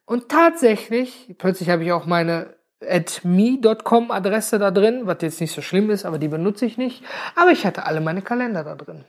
und 0.05 0.29
tatsächlich, 0.29 1.35
plötzlich 1.37 1.69
habe 1.69 1.83
ich 1.83 1.91
auch 1.91 2.05
meine 2.05 2.55
at 2.87 3.21
me.com 3.23 4.11
Adresse 4.11 4.59
da 4.59 4.71
drin, 4.71 5.01
was 5.05 5.17
jetzt 5.21 5.41
nicht 5.41 5.53
so 5.53 5.61
schlimm 5.61 5.89
ist, 5.89 6.05
aber 6.05 6.17
die 6.17 6.27
benutze 6.27 6.65
ich 6.65 6.77
nicht. 6.77 7.03
Aber 7.35 7.51
ich 7.51 7.65
hatte 7.65 7.85
alle 7.85 8.01
meine 8.01 8.21
Kalender 8.21 8.63
da 8.63 8.75
drin. 8.75 9.05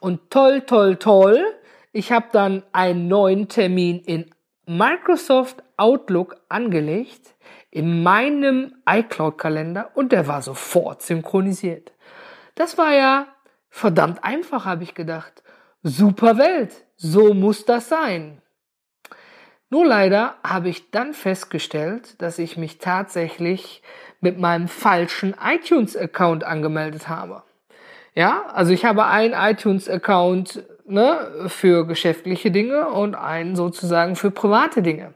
Und 0.00 0.30
toll, 0.30 0.62
toll, 0.62 0.96
toll, 0.96 1.44
ich 1.92 2.12
habe 2.12 2.26
dann 2.32 2.62
einen 2.72 3.08
neuen 3.08 3.48
Termin 3.48 4.00
in 4.00 4.30
Microsoft 4.66 5.62
Outlook 5.76 6.36
angelegt, 6.48 7.34
in 7.70 8.02
meinem 8.02 8.74
iCloud-Kalender 8.88 9.90
und 9.94 10.12
der 10.12 10.26
war 10.26 10.42
sofort 10.42 11.02
synchronisiert. 11.02 11.92
Das 12.54 12.78
war 12.78 12.94
ja 12.94 13.26
verdammt 13.68 14.22
einfach, 14.22 14.64
habe 14.64 14.84
ich 14.84 14.94
gedacht. 14.94 15.42
Super 15.82 16.38
Welt. 16.38 16.83
So 16.96 17.34
muss 17.34 17.64
das 17.64 17.88
sein. 17.88 18.40
Nur 19.70 19.86
leider 19.86 20.36
habe 20.44 20.68
ich 20.68 20.90
dann 20.90 21.14
festgestellt, 21.14 22.20
dass 22.22 22.38
ich 22.38 22.56
mich 22.56 22.78
tatsächlich 22.78 23.82
mit 24.20 24.38
meinem 24.38 24.68
falschen 24.68 25.34
iTunes-Account 25.42 26.44
angemeldet 26.44 27.08
habe. 27.08 27.42
Ja, 28.14 28.46
also 28.52 28.72
ich 28.72 28.84
habe 28.84 29.06
einen 29.06 29.34
iTunes-Account 29.34 30.62
ne, 30.86 31.46
für 31.48 31.86
geschäftliche 31.86 32.50
Dinge 32.50 32.88
und 32.88 33.14
einen 33.16 33.56
sozusagen 33.56 34.16
für 34.16 34.30
private 34.30 34.82
Dinge. 34.82 35.14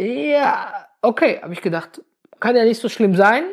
Ja, 0.00 0.86
okay, 1.00 1.40
habe 1.42 1.54
ich 1.54 1.62
gedacht, 1.62 2.02
kann 2.40 2.54
ja 2.54 2.64
nicht 2.64 2.80
so 2.80 2.88
schlimm 2.88 3.16
sein. 3.16 3.44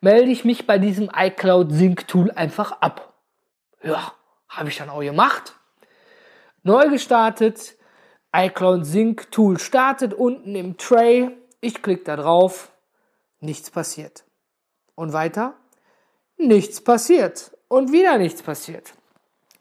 Melde 0.00 0.30
ich 0.30 0.44
mich 0.44 0.66
bei 0.66 0.78
diesem 0.78 1.10
iCloud 1.14 1.72
Sync 1.72 2.08
Tool 2.08 2.30
einfach 2.30 2.80
ab. 2.80 3.14
Ja, 3.82 4.12
habe 4.48 4.68
ich 4.68 4.78
dann 4.78 4.88
auch 4.88 5.00
gemacht. 5.00 5.54
Neu 6.62 6.88
gestartet, 6.88 7.76
iCloud 8.36 8.84
Sync 8.84 9.30
Tool 9.30 9.58
startet 9.58 10.12
unten 10.12 10.54
im 10.54 10.76
Tray. 10.76 11.30
Ich 11.60 11.82
klicke 11.82 12.04
da 12.04 12.16
drauf, 12.16 12.70
nichts 13.40 13.70
passiert. 13.70 14.24
Und 14.94 15.14
weiter, 15.14 15.54
nichts 16.36 16.82
passiert. 16.82 17.56
Und 17.68 17.92
wieder 17.92 18.18
nichts 18.18 18.42
passiert. 18.42 18.92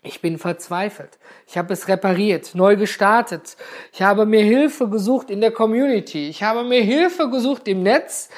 Ich 0.01 0.22
bin 0.22 0.38
verzweifelt. 0.38 1.20
Ich 1.48 1.58
habe 1.58 1.74
es 1.74 1.88
repariert, 1.88 2.56
neu 2.56 2.75
gestartet. 2.75 3.56
Ich 3.94 4.01
habe 4.01 4.25
mir 4.25 4.44
Hilfe 4.44 4.89
gesucht 4.89 5.29
in 5.29 5.41
der 5.41 5.51
Community. 5.51 6.29
Ich 6.29 6.44
habe 6.44 6.63
mir 6.63 6.82
Hilfe 6.82 7.29
gesucht 7.29 7.68
im 7.68 7.84
Netz. 7.84 8.29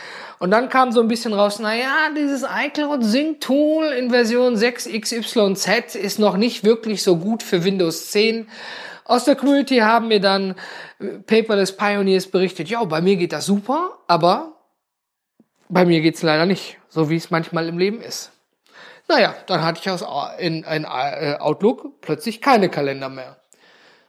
Und 0.42 0.50
dann 0.50 0.70
kam 0.70 0.92
so 0.92 1.02
ein 1.02 1.08
bisschen 1.08 1.34
raus, 1.34 1.60
na 1.60 1.76
ja, 1.76 2.10
dieses 2.18 2.42
iCloud 2.42 3.04
Sync 3.04 3.42
Tool 3.42 3.86
in 3.92 4.10
Version 4.10 4.56
6XYZ 4.56 5.96
ist 5.96 6.18
noch 6.18 6.36
nicht 6.36 6.64
wirklich 6.64 7.04
so 7.04 7.18
gut 7.18 7.44
für 7.44 7.64
Windows 7.64 8.10
10. 8.10 8.50
Aus 9.06 9.26
der 9.26 9.36
Community 9.36 9.78
haben 9.78 10.08
mir 10.08 10.20
dann 10.20 10.56
äh, 10.98 11.20
Paperless 11.20 11.78
Pioneers 11.78 12.26
berichtet, 12.26 12.70
ja, 12.70 12.84
bei 12.86 13.02
mir 13.02 13.18
geht 13.18 13.34
das 13.34 13.46
super, 13.46 14.00
aber 14.08 14.54
bei 15.70 15.86
mir 15.86 16.02
geht's 16.02 16.24
leider 16.24 16.48
nicht, 16.48 16.80
so 16.90 17.12
wie 17.12 17.18
es 17.18 17.30
manchmal 17.30 17.68
im 17.68 17.78
Leben 17.78 18.02
ist. 18.02 18.32
Naja, 19.08 19.36
dann 19.46 19.64
hatte 19.64 19.80
ich 19.84 19.92
aus 19.92 20.04
in, 20.40 20.64
in 20.64 20.86
äh, 20.86 21.36
Outlook 21.38 22.02
plötzlich 22.02 22.42
keine 22.42 22.70
Kalender 22.70 23.10
mehr. 23.10 23.38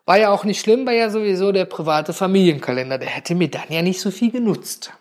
War 0.06 0.16
ja 0.16 0.30
auch 0.30 0.44
nicht 0.44 0.60
schlimm, 0.60 0.86
war 0.86 0.94
ja 0.94 1.10
sowieso 1.10 1.52
der 1.52 1.66
private 1.66 2.14
Familienkalender. 2.14 2.96
Der 2.96 3.10
hätte 3.10 3.34
mir 3.34 3.50
dann 3.50 3.68
ja 3.68 3.82
nicht 3.82 4.00
so 4.00 4.10
viel 4.10 4.30
genutzt. 4.30 4.94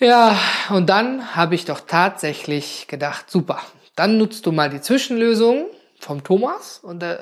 Ja, 0.00 0.38
und 0.70 0.88
dann 0.88 1.34
habe 1.34 1.56
ich 1.56 1.64
doch 1.64 1.80
tatsächlich 1.80 2.86
gedacht, 2.86 3.30
super, 3.30 3.60
dann 3.96 4.16
nutzt 4.16 4.46
du 4.46 4.52
mal 4.52 4.70
die 4.70 4.80
Zwischenlösung 4.80 5.66
vom 5.98 6.22
Thomas 6.22 6.78
und 6.78 7.02
äh, 7.02 7.16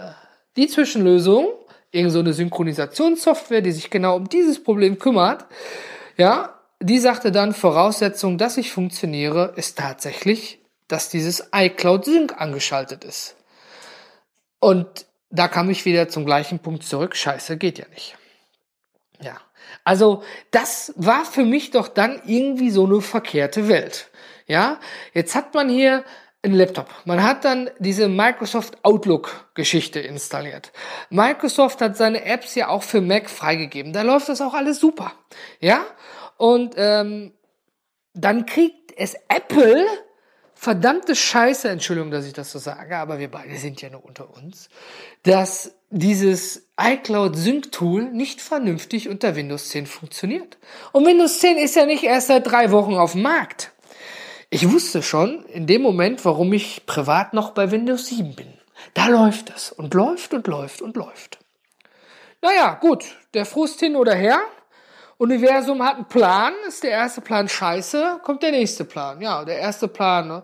die 0.56 0.68
Zwischenlösung, 0.68 1.48
irgend 1.90 2.12
so 2.12 2.18
eine 2.18 2.34
Synchronisationssoftware, 2.34 3.62
die 3.62 3.72
sich 3.72 3.88
genau 3.88 4.16
um 4.16 4.28
dieses 4.28 4.62
Problem 4.62 4.98
kümmert, 4.98 5.46
ja, 6.18 6.60
die 6.80 6.98
sagte 6.98 7.32
dann, 7.32 7.54
Voraussetzung, 7.54 8.36
dass 8.36 8.58
ich 8.58 8.72
funktioniere, 8.72 9.54
ist 9.56 9.78
tatsächlich, 9.78 10.60
dass 10.88 11.08
dieses 11.08 11.48
iCloud 11.54 12.04
Sync 12.04 12.38
angeschaltet 12.38 13.04
ist. 13.04 13.36
Und 14.60 15.06
da 15.30 15.48
kam 15.48 15.70
ich 15.70 15.86
wieder 15.86 16.08
zum 16.08 16.26
gleichen 16.26 16.58
Punkt 16.58 16.82
zurück. 16.82 17.16
Scheiße, 17.16 17.56
geht 17.56 17.78
ja 17.78 17.86
nicht. 17.94 18.16
Also, 19.86 20.24
das 20.50 20.92
war 20.96 21.24
für 21.24 21.44
mich 21.44 21.70
doch 21.70 21.86
dann 21.86 22.20
irgendwie 22.26 22.70
so 22.70 22.86
eine 22.86 23.00
verkehrte 23.00 23.68
Welt. 23.68 24.10
Ja. 24.48 24.80
Jetzt 25.14 25.36
hat 25.36 25.54
man 25.54 25.68
hier 25.68 26.04
einen 26.42 26.54
Laptop. 26.54 26.88
Man 27.04 27.22
hat 27.22 27.44
dann 27.44 27.70
diese 27.78 28.08
Microsoft 28.08 28.78
Outlook 28.82 29.48
Geschichte 29.54 30.00
installiert. 30.00 30.72
Microsoft 31.08 31.80
hat 31.80 31.96
seine 31.96 32.24
Apps 32.24 32.56
ja 32.56 32.66
auch 32.66 32.82
für 32.82 33.00
Mac 33.00 33.30
freigegeben. 33.30 33.92
Da 33.92 34.02
läuft 34.02 34.28
das 34.28 34.40
auch 34.40 34.54
alles 34.54 34.80
super. 34.80 35.12
Ja. 35.60 35.86
Und 36.36 36.74
ähm, 36.76 37.32
dann 38.12 38.44
kriegt 38.44 38.92
es 38.96 39.14
Apple 39.28 39.86
verdammte 40.66 41.14
Scheiße, 41.14 41.68
Entschuldigung, 41.68 42.10
dass 42.10 42.26
ich 42.26 42.32
das 42.32 42.50
so 42.50 42.58
sage, 42.58 42.96
aber 42.96 43.20
wir 43.20 43.30
beide 43.30 43.54
sind 43.56 43.80
ja 43.82 43.88
nur 43.88 44.04
unter 44.04 44.36
uns, 44.36 44.68
dass 45.22 45.76
dieses 45.90 46.66
iCloud 46.76 47.36
Sync 47.36 47.70
Tool 47.70 48.02
nicht 48.10 48.40
vernünftig 48.40 49.08
unter 49.08 49.36
Windows 49.36 49.68
10 49.68 49.86
funktioniert. 49.86 50.58
Und 50.90 51.06
Windows 51.06 51.38
10 51.38 51.58
ist 51.58 51.76
ja 51.76 51.86
nicht 51.86 52.02
erst 52.02 52.26
seit 52.26 52.50
drei 52.50 52.72
Wochen 52.72 52.94
auf 52.94 53.12
dem 53.12 53.22
Markt. 53.22 53.70
Ich 54.50 54.68
wusste 54.68 55.04
schon 55.04 55.44
in 55.44 55.68
dem 55.68 55.82
Moment, 55.82 56.24
warum 56.24 56.52
ich 56.52 56.84
privat 56.84 57.32
noch 57.32 57.50
bei 57.50 57.70
Windows 57.70 58.08
7 58.08 58.34
bin. 58.34 58.52
Da 58.92 59.06
läuft 59.06 59.50
es 59.54 59.70
und 59.70 59.94
läuft 59.94 60.34
und 60.34 60.48
läuft 60.48 60.82
und 60.82 60.96
läuft. 60.96 61.38
Naja, 62.42 62.74
gut, 62.74 63.04
der 63.34 63.46
Frust 63.46 63.78
hin 63.78 63.94
oder 63.94 64.16
her. 64.16 64.40
Universum 65.18 65.82
hat 65.82 65.96
einen 65.96 66.04
Plan, 66.04 66.52
ist 66.68 66.82
der 66.82 66.90
erste 66.90 67.22
Plan 67.22 67.48
scheiße, 67.48 68.20
kommt 68.22 68.42
der 68.42 68.50
nächste 68.50 68.84
Plan. 68.84 69.20
Ja, 69.22 69.44
der 69.44 69.58
erste 69.58 69.88
Plan 69.88 70.28
ne, 70.28 70.42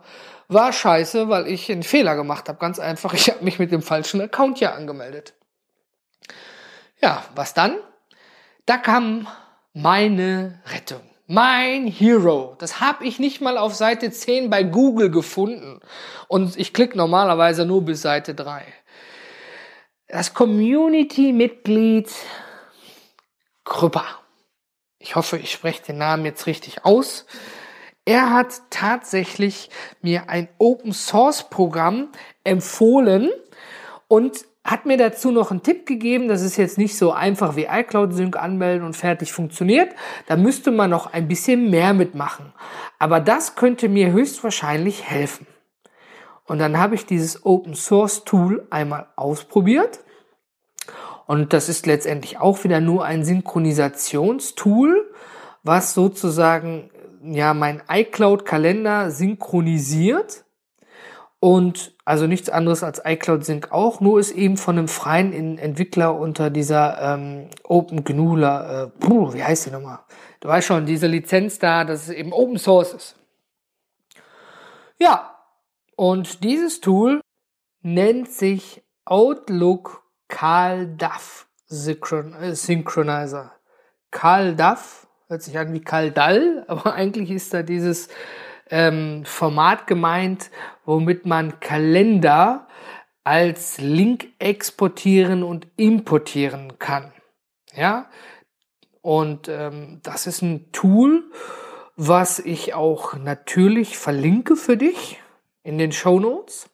war 0.48 0.72
scheiße, 0.72 1.28
weil 1.28 1.46
ich 1.46 1.70
einen 1.70 1.82
Fehler 1.82 2.16
gemacht 2.16 2.48
habe. 2.48 2.58
Ganz 2.58 2.78
einfach, 2.78 3.12
ich 3.12 3.28
habe 3.28 3.44
mich 3.44 3.58
mit 3.58 3.70
dem 3.70 3.82
falschen 3.82 4.22
Account 4.22 4.58
hier 4.58 4.74
angemeldet. 4.74 5.34
Ja, 7.02 7.22
was 7.34 7.52
dann? 7.52 7.76
Da 8.64 8.78
kam 8.78 9.26
meine 9.74 10.62
Rettung. 10.72 11.02
Mein 11.26 11.86
Hero. 11.86 12.56
Das 12.58 12.80
habe 12.80 13.04
ich 13.04 13.18
nicht 13.18 13.40
mal 13.40 13.58
auf 13.58 13.74
Seite 13.74 14.10
10 14.10 14.50
bei 14.50 14.62
Google 14.62 15.10
gefunden. 15.10 15.80
Und 16.28 16.56
ich 16.56 16.72
klicke 16.72 16.96
normalerweise 16.96 17.66
nur 17.66 17.84
bis 17.84 18.02
Seite 18.02 18.34
3. 18.34 18.64
Das 20.08 20.34
Community-Mitglied 20.34 22.10
Krüpper 23.64 24.21
ich 25.02 25.16
hoffe, 25.16 25.36
ich 25.36 25.50
spreche 25.50 25.82
den 25.82 25.98
Namen 25.98 26.24
jetzt 26.24 26.46
richtig 26.46 26.84
aus. 26.84 27.26
Er 28.04 28.30
hat 28.32 28.62
tatsächlich 28.70 29.68
mir 30.00 30.28
ein 30.28 30.48
Open 30.58 30.92
Source 30.92 31.48
Programm 31.50 32.08
empfohlen 32.44 33.30
und 34.08 34.44
hat 34.64 34.86
mir 34.86 34.96
dazu 34.96 35.32
noch 35.32 35.50
einen 35.50 35.64
Tipp 35.64 35.86
gegeben, 35.86 36.28
das 36.28 36.42
ist 36.42 36.56
jetzt 36.56 36.78
nicht 36.78 36.96
so 36.96 37.12
einfach 37.12 37.56
wie 37.56 37.66
iCloud 37.68 38.12
Sync 38.14 38.36
anmelden 38.36 38.86
und 38.86 38.96
fertig 38.96 39.32
funktioniert. 39.32 39.92
Da 40.26 40.36
müsste 40.36 40.70
man 40.70 40.90
noch 40.90 41.12
ein 41.12 41.26
bisschen 41.26 41.68
mehr 41.68 41.94
mitmachen. 41.94 42.52
Aber 43.00 43.18
das 43.18 43.56
könnte 43.56 43.88
mir 43.88 44.12
höchstwahrscheinlich 44.12 45.02
helfen. 45.02 45.48
Und 46.44 46.58
dann 46.58 46.78
habe 46.78 46.94
ich 46.94 47.06
dieses 47.06 47.44
Open 47.44 47.74
Source 47.74 48.24
Tool 48.24 48.66
einmal 48.70 49.08
ausprobiert 49.16 50.01
und 51.26 51.52
das 51.52 51.68
ist 51.68 51.86
letztendlich 51.86 52.38
auch 52.38 52.64
wieder 52.64 52.80
nur 52.80 53.04
ein 53.04 53.24
Synchronisationstool, 53.24 55.10
was 55.62 55.94
sozusagen 55.94 56.90
ja 57.24 57.54
mein 57.54 57.82
iCloud-Kalender 57.88 59.10
synchronisiert. 59.10 60.44
Und 61.38 61.96
also 62.04 62.28
nichts 62.28 62.50
anderes 62.50 62.84
als 62.84 63.02
iCloud 63.04 63.44
Sync 63.44 63.72
auch, 63.72 64.00
nur 64.00 64.20
ist 64.20 64.30
eben 64.30 64.56
von 64.56 64.78
einem 64.78 64.86
freien 64.86 65.58
Entwickler 65.58 66.16
unter 66.16 66.50
dieser 66.50 67.16
ähm, 67.16 67.48
Open 67.64 68.04
GNUler, 68.04 68.92
äh, 69.00 69.34
wie 69.34 69.42
heißt 69.42 69.66
die 69.66 69.70
nochmal? 69.70 69.98
Du 70.38 70.48
weißt 70.48 70.66
schon, 70.68 70.86
diese 70.86 71.08
Lizenz 71.08 71.58
da, 71.58 71.84
dass 71.84 72.04
es 72.04 72.10
eben 72.10 72.32
Open 72.32 72.58
Source 72.58 72.94
ist. 72.94 73.16
Ja, 75.00 75.36
und 75.96 76.44
dieses 76.44 76.80
Tool 76.80 77.20
nennt 77.82 78.30
sich 78.30 78.84
Outlook 79.04 80.01
Carl 80.32 80.86
Duff 80.96 81.46
äh, 81.68 82.54
Synchronizer. 82.54 83.52
Carl 84.10 84.56
Duff 84.56 85.06
hört 85.28 85.42
sich 85.42 85.58
an 85.58 85.74
wie 85.74 85.82
Karl 85.82 86.10
Dall, 86.10 86.64
aber 86.68 86.94
eigentlich 86.94 87.30
ist 87.30 87.52
da 87.52 87.62
dieses 87.62 88.08
ähm, 88.70 89.24
Format 89.26 89.86
gemeint, 89.86 90.50
womit 90.86 91.26
man 91.26 91.60
Kalender 91.60 92.66
als 93.24 93.78
Link 93.78 94.28
exportieren 94.38 95.42
und 95.42 95.68
importieren 95.76 96.78
kann. 96.78 97.12
Ja, 97.74 98.08
und 99.02 99.48
ähm, 99.48 100.00
das 100.02 100.26
ist 100.26 100.40
ein 100.40 100.72
Tool, 100.72 101.30
was 101.94 102.38
ich 102.38 102.72
auch 102.72 103.14
natürlich 103.14 103.98
verlinke 103.98 104.56
für 104.56 104.78
dich 104.78 105.20
in 105.62 105.76
den 105.76 105.92
Show 105.92 106.18
Notes. 106.18 106.70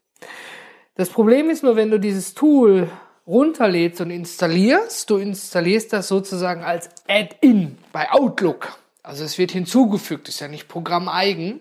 Das 0.94 1.10
Problem 1.10 1.50
ist 1.50 1.64
nur, 1.64 1.74
wenn 1.74 1.90
du 1.90 1.98
dieses 1.98 2.34
Tool 2.34 2.88
runterlädst 3.28 4.00
und 4.00 4.10
installierst, 4.10 5.10
du 5.10 5.18
installierst 5.18 5.92
das 5.92 6.08
sozusagen 6.08 6.64
als 6.64 6.88
Add-in 7.06 7.76
bei 7.92 8.10
Outlook. 8.10 8.78
Also 9.02 9.22
es 9.22 9.36
wird 9.38 9.52
hinzugefügt, 9.52 10.28
ist 10.28 10.40
ja 10.40 10.48
nicht 10.48 10.66
programmeigen. 10.66 11.60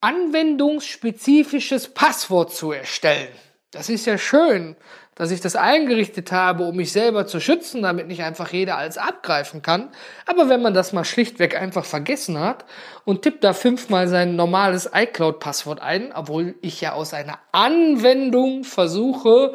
anwendungsspezifisches 0.00 1.92
Passwort 1.92 2.54
zu 2.54 2.70
erstellen. 2.70 3.28
Das 3.72 3.88
ist 3.88 4.06
ja 4.06 4.16
schön, 4.16 4.76
dass 5.16 5.32
ich 5.32 5.40
das 5.40 5.56
eingerichtet 5.56 6.32
habe, 6.32 6.64
um 6.64 6.76
mich 6.76 6.92
selber 6.92 7.26
zu 7.26 7.40
schützen, 7.40 7.82
damit 7.82 8.06
nicht 8.06 8.22
einfach 8.22 8.52
jeder 8.52 8.78
alles 8.78 8.96
abgreifen 8.96 9.60
kann. 9.60 9.90
Aber 10.24 10.48
wenn 10.48 10.62
man 10.62 10.72
das 10.72 10.92
mal 10.92 11.04
schlichtweg 11.04 11.60
einfach 11.60 11.84
vergessen 11.84 12.38
hat 12.38 12.64
und 13.04 13.22
tippt 13.22 13.44
da 13.44 13.52
fünfmal 13.52 14.08
sein 14.08 14.36
normales 14.36 14.88
iCloud-Passwort 14.94 15.82
ein, 15.82 16.12
obwohl 16.14 16.54
ich 16.62 16.80
ja 16.80 16.92
aus 16.92 17.12
einer 17.12 17.38
Anwendung 17.52 18.64
versuche, 18.64 19.54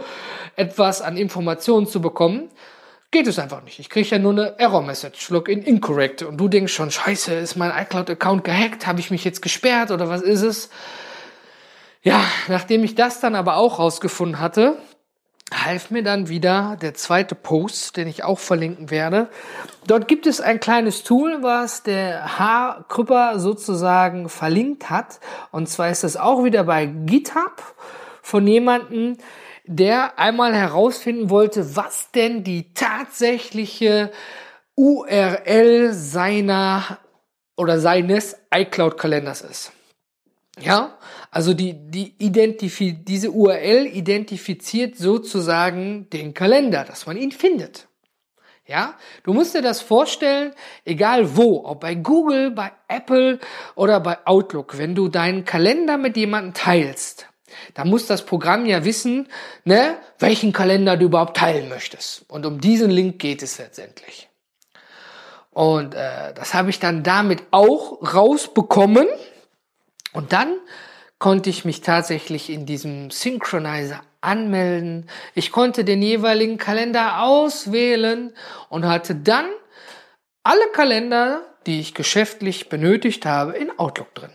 etwas 0.58 1.02
an 1.02 1.18
Informationen 1.18 1.88
zu 1.88 2.02
bekommen, 2.02 2.50
geht 3.16 3.28
es 3.28 3.40
einfach 3.40 3.64
nicht. 3.64 3.80
Ich 3.80 3.90
kriege 3.90 4.10
ja 4.10 4.20
nur 4.20 4.34
eine 4.34 4.60
Error-Message, 4.60 5.30
Login 5.30 5.62
incorrect. 5.62 6.22
Und 6.24 6.36
du 6.36 6.50
denkst 6.50 6.74
schon, 6.74 6.92
scheiße, 6.92 7.34
ist 7.34 7.56
mein 7.56 7.72
iCloud-Account 7.72 8.44
gehackt? 8.44 8.88
Habe 8.88 9.00
ich 9.00 9.10
mich 9.10 9.24
jetzt 9.24 9.42
gesperrt 9.42 9.90
oder 9.92 10.10
was 10.10 10.22
ist 10.22 10.42
es? 10.42 10.70
Ja, 12.04 12.26
nachdem 12.50 12.84
ich 12.84 12.94
das 12.94 13.22
dann 13.22 13.36
aber 13.36 13.56
auch 13.56 13.80
rausgefunden 13.80 14.42
hatte, 14.42 14.78
half 15.54 15.92
mir 15.92 16.04
dann 16.04 16.28
wieder 16.28 16.78
der 16.82 16.94
zweite 16.94 17.36
Post, 17.36 17.96
den 17.96 18.10
ich 18.10 18.26
auch 18.26 18.40
verlinken 18.40 18.92
werde. 18.92 19.30
Dort 19.88 20.10
gibt 20.10 20.28
es 20.28 20.42
ein 20.42 20.60
kleines 20.60 21.04
Tool, 21.04 21.38
was 21.42 21.84
der 21.84 22.38
Haarkrüpper 22.38 23.40
sozusagen 23.40 24.28
verlinkt 24.28 24.90
hat. 24.90 25.22
Und 25.52 25.70
zwar 25.70 25.90
ist 25.90 26.04
es 26.04 26.18
auch 26.18 26.44
wieder 26.44 26.66
bei 26.66 26.86
GitHub 26.86 27.64
von 28.22 28.46
jemandem, 28.46 29.16
der 29.68 30.20
einmal 30.20 30.54
herausfinden 30.54 31.30
wollte, 31.30 31.76
was 31.76 32.12
denn 32.12 32.44
die 32.44 32.74
tatsächliche 32.74 34.12
URL 34.76 35.94
seiner 35.94 37.00
oder 37.58 37.80
seines 37.80 38.38
iCloud-Kalenders 38.54 39.42
ist. 39.42 39.72
Ja, 40.60 40.98
also 41.32 41.54
die, 41.54 41.74
die 41.74 42.16
identifi 42.18 42.94
diese 42.94 43.32
URL 43.32 43.88
identifiziert 43.88 44.98
sozusagen 44.98 46.10
den 46.12 46.34
Kalender, 46.34 46.86
dass 46.86 47.06
man 47.06 47.18
ihn 47.18 47.32
findet. 47.32 47.88
Ja, 48.68 48.96
du 49.24 49.34
musst 49.34 49.54
dir 49.54 49.62
das 49.62 49.82
vorstellen, 49.82 50.54
egal 50.86 51.36
wo, 51.36 51.66
ob 51.66 51.82
bei 51.82 51.94
Google, 51.94 52.52
bei 52.52 52.72
Apple 52.88 53.40
oder 53.76 54.00
bei 54.00 54.26
Outlook, 54.26 54.78
wenn 54.78 54.96
du 54.96 55.08
deinen 55.08 55.46
Kalender 55.46 55.98
mit 55.98 56.18
jemandem 56.18 56.54
teilst, 56.54 57.28
da 57.74 57.86
muss 57.86 58.08
das 58.08 58.26
Programm 58.26 58.66
ja 58.66 58.86
wissen, 58.86 59.28
ne, 59.64 59.98
welchen 60.20 60.54
Kalender 60.54 60.98
du 60.98 61.06
überhaupt 61.06 61.38
teilen 61.38 61.70
möchtest. 61.70 62.24
Und 62.30 62.46
um 62.46 62.62
diesen 62.62 62.90
Link 62.90 63.20
geht 63.20 63.42
es 63.42 63.58
letztendlich. 63.58 64.30
Und 65.52 65.96
äh, 65.96 66.34
das 66.34 66.54
habe 66.54 66.70
ich 66.70 66.80
dann 66.80 67.04
damit 67.04 67.44
auch 67.52 68.14
rausbekommen. 68.14 69.08
Und 70.12 70.34
dann 70.34 70.58
konnte 71.18 71.50
ich 71.50 71.66
mich 71.66 71.82
tatsächlich 71.82 72.50
in 72.50 72.66
diesem 72.66 73.10
Synchronizer 73.10 74.02
anmelden. 74.22 75.10
Ich 75.34 75.52
konnte 75.52 75.86
den 75.86 76.02
jeweiligen 76.02 76.58
Kalender 76.58 77.24
auswählen 77.24 78.34
und 78.70 78.86
hatte 78.86 79.16
dann 79.16 79.46
alle 80.44 80.68
Kalender, 80.74 81.42
die 81.66 81.80
ich 81.80 81.94
geschäftlich 81.94 82.70
benötigt 82.70 83.26
habe, 83.26 83.54
in 83.54 83.78
Outlook 83.80 84.14
drin. 84.14 84.32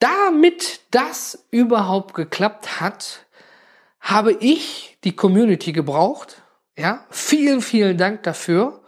Damit 0.00 0.80
das 0.90 1.46
überhaupt 1.50 2.14
geklappt 2.14 2.80
hat, 2.80 3.26
habe 4.00 4.32
ich 4.32 4.98
die 5.04 5.14
Community 5.14 5.72
gebraucht. 5.72 6.42
Ja, 6.76 7.04
vielen, 7.10 7.60
vielen 7.60 7.98
Dank 7.98 8.22
dafür. 8.22 8.82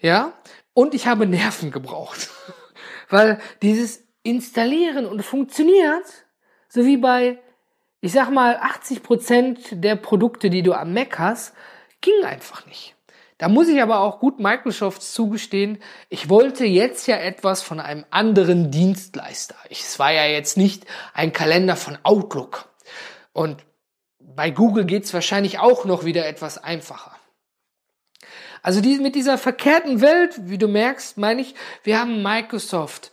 Ja, 0.00 0.32
und 0.72 0.94
ich 0.94 1.06
habe 1.06 1.26
Nerven 1.26 1.70
gebraucht. 1.72 2.30
Weil 3.10 3.40
dieses 3.60 4.04
Installieren 4.22 5.04
und 5.04 5.24
funktioniert, 5.24 6.04
so 6.68 6.86
wie 6.86 6.96
bei, 6.96 7.38
ich 8.00 8.12
sag 8.12 8.30
mal, 8.30 8.56
80 8.56 9.02
Prozent 9.02 9.58
der 9.72 9.96
Produkte, 9.96 10.48
die 10.48 10.62
du 10.62 10.74
am 10.74 10.94
Mac 10.94 11.18
hast, 11.18 11.54
ging 12.00 12.24
einfach 12.24 12.66
nicht. 12.66 12.94
Da 13.42 13.48
muss 13.48 13.66
ich 13.66 13.82
aber 13.82 14.02
auch 14.02 14.20
gut 14.20 14.38
Microsoft 14.38 15.02
zugestehen, 15.02 15.82
ich 16.08 16.28
wollte 16.28 16.64
jetzt 16.64 17.08
ja 17.08 17.16
etwas 17.16 17.60
von 17.60 17.80
einem 17.80 18.04
anderen 18.10 18.70
Dienstleister. 18.70 19.56
es 19.68 19.98
war 19.98 20.12
ja 20.12 20.26
jetzt 20.26 20.56
nicht 20.56 20.86
ein 21.12 21.32
Kalender 21.32 21.74
von 21.74 21.98
Outlook. 22.04 22.68
Und 23.32 23.64
bei 24.20 24.52
Google 24.52 24.84
geht's 24.84 25.12
wahrscheinlich 25.12 25.58
auch 25.58 25.84
noch 25.84 26.04
wieder 26.04 26.24
etwas 26.24 26.56
einfacher. 26.56 27.16
Also 28.62 28.80
die, 28.80 28.98
mit 28.98 29.16
dieser 29.16 29.38
verkehrten 29.38 30.00
Welt, 30.00 30.38
wie 30.42 30.58
du 30.58 30.68
merkst, 30.68 31.18
meine 31.18 31.40
ich, 31.40 31.56
wir 31.82 31.98
haben 31.98 32.22
Microsoft, 32.22 33.10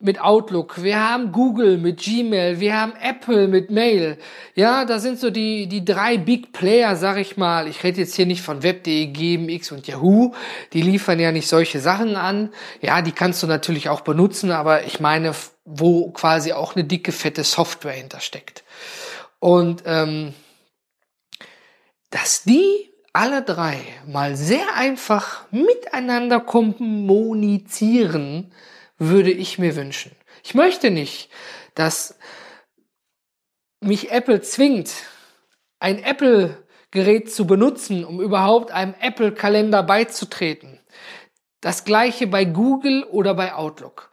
mit 0.00 0.20
Outlook, 0.20 0.84
wir 0.84 1.00
haben 1.00 1.32
Google 1.32 1.76
mit 1.76 2.00
Gmail, 2.00 2.60
wir 2.60 2.80
haben 2.80 2.92
Apple 3.02 3.48
mit 3.48 3.70
Mail. 3.70 4.16
Ja, 4.54 4.84
da 4.84 5.00
sind 5.00 5.18
so 5.18 5.30
die, 5.30 5.66
die 5.66 5.84
drei 5.84 6.18
Big 6.18 6.52
Player, 6.52 6.94
sag 6.94 7.16
ich 7.16 7.36
mal. 7.36 7.66
Ich 7.66 7.82
rede 7.82 8.00
jetzt 8.00 8.14
hier 8.14 8.26
nicht 8.26 8.42
von 8.42 8.62
Web.de, 8.62 9.06
GMX 9.06 9.72
und 9.72 9.88
Yahoo. 9.88 10.34
Die 10.72 10.82
liefern 10.82 11.18
ja 11.18 11.32
nicht 11.32 11.48
solche 11.48 11.80
Sachen 11.80 12.14
an. 12.14 12.50
Ja, 12.80 13.02
die 13.02 13.10
kannst 13.10 13.42
du 13.42 13.48
natürlich 13.48 13.88
auch 13.88 14.02
benutzen, 14.02 14.52
aber 14.52 14.84
ich 14.84 15.00
meine, 15.00 15.32
wo 15.64 16.12
quasi 16.12 16.52
auch 16.52 16.76
eine 16.76 16.84
dicke, 16.84 17.10
fette 17.10 17.42
Software 17.42 17.92
hintersteckt. 17.92 18.62
Und 19.40 19.82
ähm, 19.84 20.32
dass 22.10 22.44
die 22.44 22.92
alle 23.12 23.42
drei 23.42 23.80
mal 24.06 24.36
sehr 24.36 24.76
einfach 24.76 25.44
miteinander 25.50 26.38
kommunizieren, 26.38 28.52
würde 28.98 29.30
ich 29.30 29.58
mir 29.58 29.76
wünschen. 29.76 30.12
Ich 30.42 30.54
möchte 30.54 30.90
nicht, 30.90 31.30
dass 31.74 32.18
mich 33.80 34.10
Apple 34.10 34.40
zwingt, 34.40 34.92
ein 35.78 36.02
Apple-Gerät 36.02 37.32
zu 37.32 37.46
benutzen, 37.46 38.04
um 38.04 38.20
überhaupt 38.20 38.72
einem 38.72 38.94
Apple-Kalender 39.00 39.82
beizutreten. 39.82 40.80
Das 41.60 41.84
gleiche 41.84 42.26
bei 42.26 42.44
Google 42.44 43.04
oder 43.04 43.34
bei 43.34 43.54
Outlook. 43.54 44.10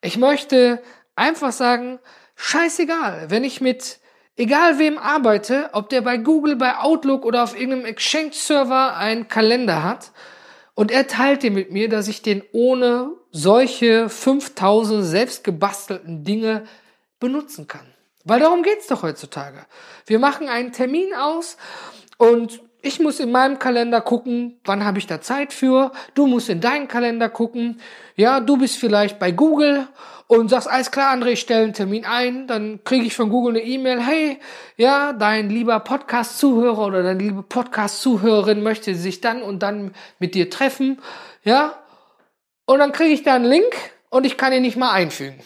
Ich 0.00 0.16
möchte 0.16 0.82
einfach 1.16 1.52
sagen, 1.52 1.98
scheißegal, 2.36 3.30
wenn 3.30 3.44
ich 3.44 3.60
mit 3.60 4.00
egal 4.36 4.78
wem 4.78 4.98
arbeite, 4.98 5.70
ob 5.72 5.88
der 5.88 6.00
bei 6.00 6.16
Google, 6.16 6.56
bei 6.56 6.78
Outlook 6.78 7.24
oder 7.24 7.42
auf 7.42 7.58
irgendeinem 7.58 7.86
Exchange-Server 7.86 8.96
einen 8.96 9.28
Kalender 9.28 9.82
hat 9.82 10.12
und 10.80 10.90
er 10.90 11.06
teilte 11.06 11.50
mit 11.50 11.70
mir, 11.70 11.90
dass 11.90 12.08
ich 12.08 12.22
den 12.22 12.42
ohne 12.52 13.10
solche 13.32 14.08
5000 14.08 15.04
selbst 15.04 15.44
gebastelten 15.44 16.24
Dinge 16.24 16.64
benutzen 17.18 17.68
kann. 17.68 17.84
Weil 18.24 18.40
darum 18.40 18.62
geht's 18.62 18.86
doch 18.86 19.02
heutzutage. 19.02 19.66
Wir 20.06 20.18
machen 20.18 20.48
einen 20.48 20.72
Termin 20.72 21.12
aus 21.12 21.58
und 22.16 22.62
ich 22.82 23.00
muss 23.00 23.20
in 23.20 23.30
meinem 23.30 23.58
Kalender 23.58 24.00
gucken, 24.00 24.58
wann 24.64 24.84
habe 24.84 24.98
ich 24.98 25.06
da 25.06 25.20
Zeit 25.20 25.52
für. 25.52 25.92
Du 26.14 26.26
musst 26.26 26.48
in 26.48 26.60
deinen 26.60 26.88
Kalender 26.88 27.28
gucken. 27.28 27.80
Ja, 28.16 28.40
du 28.40 28.56
bist 28.56 28.76
vielleicht 28.76 29.18
bei 29.18 29.30
Google 29.30 29.86
und 30.26 30.48
sagst, 30.48 30.68
alles 30.68 30.92
klar, 30.92 31.12
André, 31.12 31.30
ich 31.30 31.40
stelle 31.40 31.64
einen 31.64 31.72
Termin 31.72 32.04
ein, 32.04 32.46
dann 32.46 32.84
kriege 32.84 33.04
ich 33.04 33.16
von 33.16 33.30
Google 33.30 33.56
eine 33.56 33.64
E-Mail, 33.64 34.00
hey, 34.00 34.38
ja, 34.76 35.12
dein 35.12 35.50
lieber 35.50 35.80
Podcast-Zuhörer 35.80 36.86
oder 36.86 37.02
deine 37.02 37.18
liebe 37.18 37.42
Podcast-Zuhörerin 37.42 38.62
möchte 38.62 38.94
sich 38.94 39.20
dann 39.20 39.42
und 39.42 39.64
dann 39.64 39.92
mit 40.20 40.36
dir 40.36 40.48
treffen, 40.48 41.00
ja, 41.42 41.74
und 42.64 42.78
dann 42.78 42.92
kriege 42.92 43.12
ich 43.12 43.24
da 43.24 43.34
einen 43.34 43.44
Link 43.44 43.74
und 44.08 44.24
ich 44.24 44.36
kann 44.36 44.52
ihn 44.52 44.62
nicht 44.62 44.76
mal 44.76 44.92
einfügen. 44.92 45.40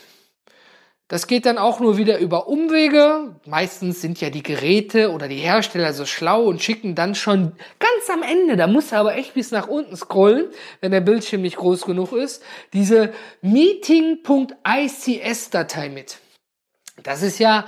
Das 1.09 1.27
geht 1.27 1.45
dann 1.45 1.59
auch 1.59 1.81
nur 1.81 1.99
wieder 1.99 2.19
über 2.19 2.49
Umwege. 2.49 3.37
Meistens 3.45 4.01
sind 4.01 4.23
ja 4.23 4.31
die 4.31 4.43
Geräte 4.43 5.12
oder 5.12 5.29
die 5.29 5.37
Hersteller 5.37 5.93
so 5.93 6.07
schlau 6.07 6.45
und 6.45 6.62
schicken 6.62 6.95
dann 6.95 7.14
schon 7.14 7.53
ganz 7.79 8.09
am 8.11 8.23
Ende, 8.23 8.57
da 8.57 8.67
muss 8.67 8.90
er 8.90 9.01
aber 9.01 9.17
echt 9.17 9.35
bis 9.35 9.51
nach 9.51 9.69
unten 9.69 9.95
scrollen, 9.97 10.47
wenn 10.81 10.93
der 10.93 11.03
Bildschirm 11.03 11.43
nicht 11.43 11.57
groß 11.57 11.83
genug 11.83 12.12
ist, 12.12 12.43
diese 12.73 13.12
Meeting.ics-Datei 13.43 15.90
mit. 15.90 16.21
Das 17.03 17.21
ist 17.21 17.38
ja 17.38 17.67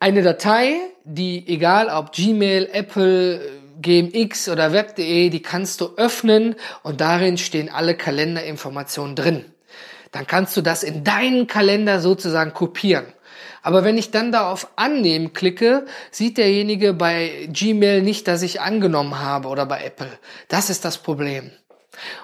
eine 0.00 0.22
Datei, 0.22 0.76
die 1.04 1.46
egal 1.48 1.88
ob 1.88 2.12
Gmail, 2.12 2.70
Apple, 2.72 3.60
GMX 3.82 4.48
oder 4.48 4.72
Web.de, 4.72 5.28
die 5.28 5.42
kannst 5.42 5.82
du 5.82 5.90
öffnen 5.96 6.54
und 6.82 7.02
darin 7.02 7.36
stehen 7.36 7.68
alle 7.68 7.94
Kalenderinformationen 7.96 9.14
drin 9.14 9.44
dann 10.12 10.26
kannst 10.26 10.56
du 10.56 10.60
das 10.60 10.82
in 10.82 11.04
deinen 11.04 11.46
Kalender 11.46 12.00
sozusagen 12.00 12.52
kopieren. 12.52 13.06
Aber 13.62 13.84
wenn 13.84 13.96
ich 13.96 14.10
dann 14.10 14.32
da 14.32 14.50
auf 14.50 14.68
Annehmen 14.76 15.32
klicke, 15.32 15.86
sieht 16.10 16.36
derjenige 16.36 16.92
bei 16.92 17.48
Gmail 17.50 18.02
nicht, 18.02 18.28
dass 18.28 18.42
ich 18.42 18.60
angenommen 18.60 19.20
habe 19.20 19.48
oder 19.48 19.66
bei 19.66 19.84
Apple. 19.84 20.10
Das 20.48 20.68
ist 20.68 20.84
das 20.84 20.98
Problem. 20.98 21.50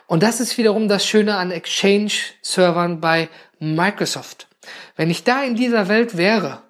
Und 0.06 0.22
das 0.22 0.40
ist 0.40 0.58
wiederum 0.58 0.88
das 0.88 1.06
Schöne 1.06 1.36
an 1.36 1.50
Exchange-Servern 1.50 3.00
bei 3.00 3.28
Microsoft. 3.58 4.48
Wenn 4.96 5.10
ich 5.10 5.24
da 5.24 5.42
in 5.42 5.54
dieser 5.54 5.88
Welt 5.88 6.16
wäre 6.16 6.62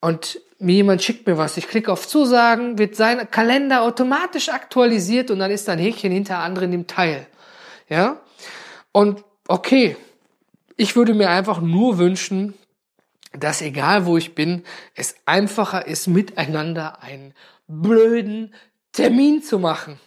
und 0.00 0.40
mir 0.58 0.76
jemand 0.76 1.02
schickt 1.02 1.26
mir 1.26 1.36
was, 1.36 1.56
ich 1.56 1.68
klicke 1.68 1.92
auf 1.92 2.06
Zusagen, 2.06 2.78
wird 2.78 2.94
sein 2.96 3.28
Kalender 3.30 3.82
automatisch 3.82 4.48
aktualisiert 4.48 5.30
und 5.30 5.40
dann 5.40 5.50
ist 5.50 5.68
ein 5.68 5.78
Häkchen 5.78 6.12
hinter 6.12 6.38
anderen 6.38 6.72
im 6.72 6.86
Teil. 6.86 7.26
Ja? 7.88 8.20
Und 8.92 9.24
okay, 9.48 9.96
ich 10.76 10.96
würde 10.96 11.14
mir 11.14 11.30
einfach 11.30 11.60
nur 11.60 11.98
wünschen, 11.98 12.54
dass 13.32 13.62
egal 13.62 14.06
wo 14.06 14.16
ich 14.16 14.34
bin, 14.34 14.64
es 14.94 15.16
einfacher 15.26 15.86
ist, 15.86 16.06
miteinander 16.06 17.02
einen 17.02 17.34
blöden 17.66 18.54
Termin 18.92 19.42
zu 19.42 19.58
machen. 19.58 19.98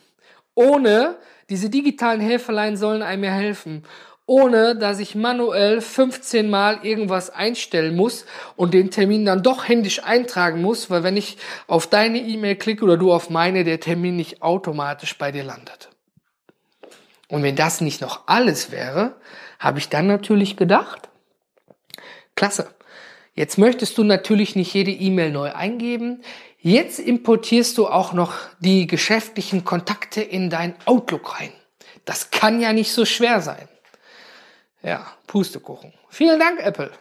Ohne, 0.55 1.17
diese 1.49 1.69
digitalen 1.69 2.21
Helferlein 2.21 2.77
sollen 2.77 3.01
einem 3.01 3.25
ja 3.25 3.31
helfen, 3.31 3.83
ohne 4.25 4.75
dass 4.75 4.99
ich 4.99 5.15
manuell 5.15 5.79
15 5.79 6.49
Mal 6.49 6.79
irgendwas 6.83 7.29
einstellen 7.29 7.95
muss 7.95 8.25
und 8.57 8.73
den 8.73 8.91
Termin 8.91 9.25
dann 9.25 9.43
doch 9.43 9.67
händisch 9.67 10.03
eintragen 10.03 10.61
muss, 10.61 10.89
weil 10.89 11.03
wenn 11.03 11.15
ich 11.15 11.37
auf 11.67 11.87
deine 11.87 12.19
E-Mail 12.19 12.57
klicke 12.57 12.83
oder 12.83 12.97
du 12.97 13.13
auf 13.13 13.29
meine, 13.29 13.63
der 13.63 13.79
Termin 13.79 14.17
nicht 14.17 14.41
automatisch 14.41 15.17
bei 15.17 15.31
dir 15.31 15.43
landet. 15.43 15.89
Und 17.29 17.43
wenn 17.43 17.55
das 17.55 17.81
nicht 17.81 18.01
noch 18.01 18.27
alles 18.27 18.71
wäre, 18.71 19.19
habe 19.59 19.79
ich 19.79 19.89
dann 19.89 20.07
natürlich 20.07 20.57
gedacht, 20.57 21.09
klasse. 22.35 22.73
Jetzt 23.33 23.57
möchtest 23.57 23.97
du 23.97 24.03
natürlich 24.03 24.55
nicht 24.55 24.73
jede 24.73 24.91
E-Mail 24.91 25.31
neu 25.31 25.53
eingeben. 25.53 26.23
Jetzt 26.59 26.99
importierst 26.99 27.77
du 27.77 27.87
auch 27.87 28.13
noch 28.13 28.33
die 28.59 28.87
geschäftlichen 28.87 29.63
Kontakte 29.63 30.21
in 30.21 30.49
dein 30.49 30.75
Outlook 30.85 31.39
rein. 31.39 31.51
Das 32.05 32.31
kann 32.31 32.61
ja 32.61 32.73
nicht 32.73 32.91
so 32.91 33.05
schwer 33.05 33.41
sein. 33.41 33.67
Ja, 34.81 35.05
Pustekuchen. 35.27 35.93
Vielen 36.09 36.39
Dank, 36.39 36.59
Apple. 36.61 36.91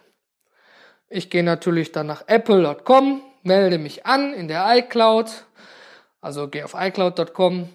Ich 1.09 1.31
gehe 1.31 1.45
natürlich 1.45 1.93
dann 1.93 2.09
nach 2.09 2.25
apple.com, 2.27 3.23
melde 3.43 3.79
mich 3.79 4.05
an 4.05 4.35
in 4.35 4.49
der 4.49 4.67
iCloud, 4.77 5.31
also 6.21 6.49
gehe 6.49 6.65
auf 6.65 6.75
iCloud.com, 6.77 7.69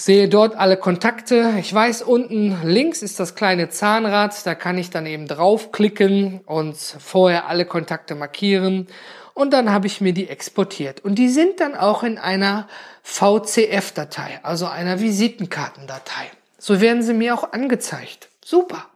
sehe 0.00 0.30
dort 0.30 0.56
alle 0.56 0.78
Kontakte. 0.78 1.52
Ich 1.60 1.72
weiß, 1.74 2.00
unten 2.02 2.56
links 2.64 3.02
ist 3.02 3.20
das 3.20 3.34
kleine 3.34 3.68
Zahnrad, 3.68 4.46
da 4.46 4.54
kann 4.54 4.78
ich 4.78 4.88
dann 4.88 5.04
eben 5.04 5.26
draufklicken 5.28 6.40
und 6.46 6.76
vorher 6.76 7.48
alle 7.48 7.66
Kontakte 7.66 8.14
markieren. 8.14 8.86
Und 9.34 9.52
dann 9.52 9.70
habe 9.70 9.86
ich 9.86 10.00
mir 10.00 10.14
die 10.14 10.28
exportiert. 10.28 11.04
Und 11.04 11.16
die 11.16 11.28
sind 11.28 11.60
dann 11.60 11.74
auch 11.74 12.02
in 12.02 12.16
einer 12.16 12.66
VCF-Datei, 13.02 14.40
also 14.42 14.66
einer 14.66 15.00
Visitenkartendatei. 15.00 16.30
So 16.58 16.80
werden 16.80 17.02
sie 17.02 17.14
mir 17.14 17.34
auch 17.34 17.52
angezeigt. 17.52 18.28
Super. 18.42 18.86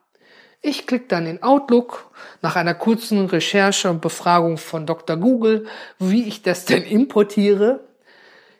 Ich 0.63 0.87
klicke 0.87 1.09
dann 1.09 1.27
in 1.27 1.43
Outlook 1.43 2.11
nach 2.41 2.57
einer 2.57 2.75
kurzen 2.75 3.27
Recherche 3.27 3.91
und 3.91 4.01
Befragung 4.01 4.57
von 4.57 4.87
Dr. 4.87 5.19
Google, 5.19 5.67
wie 5.99 6.27
ich 6.27 6.41
das 6.41 6.65
denn 6.65 6.83
importiere. 6.83 7.81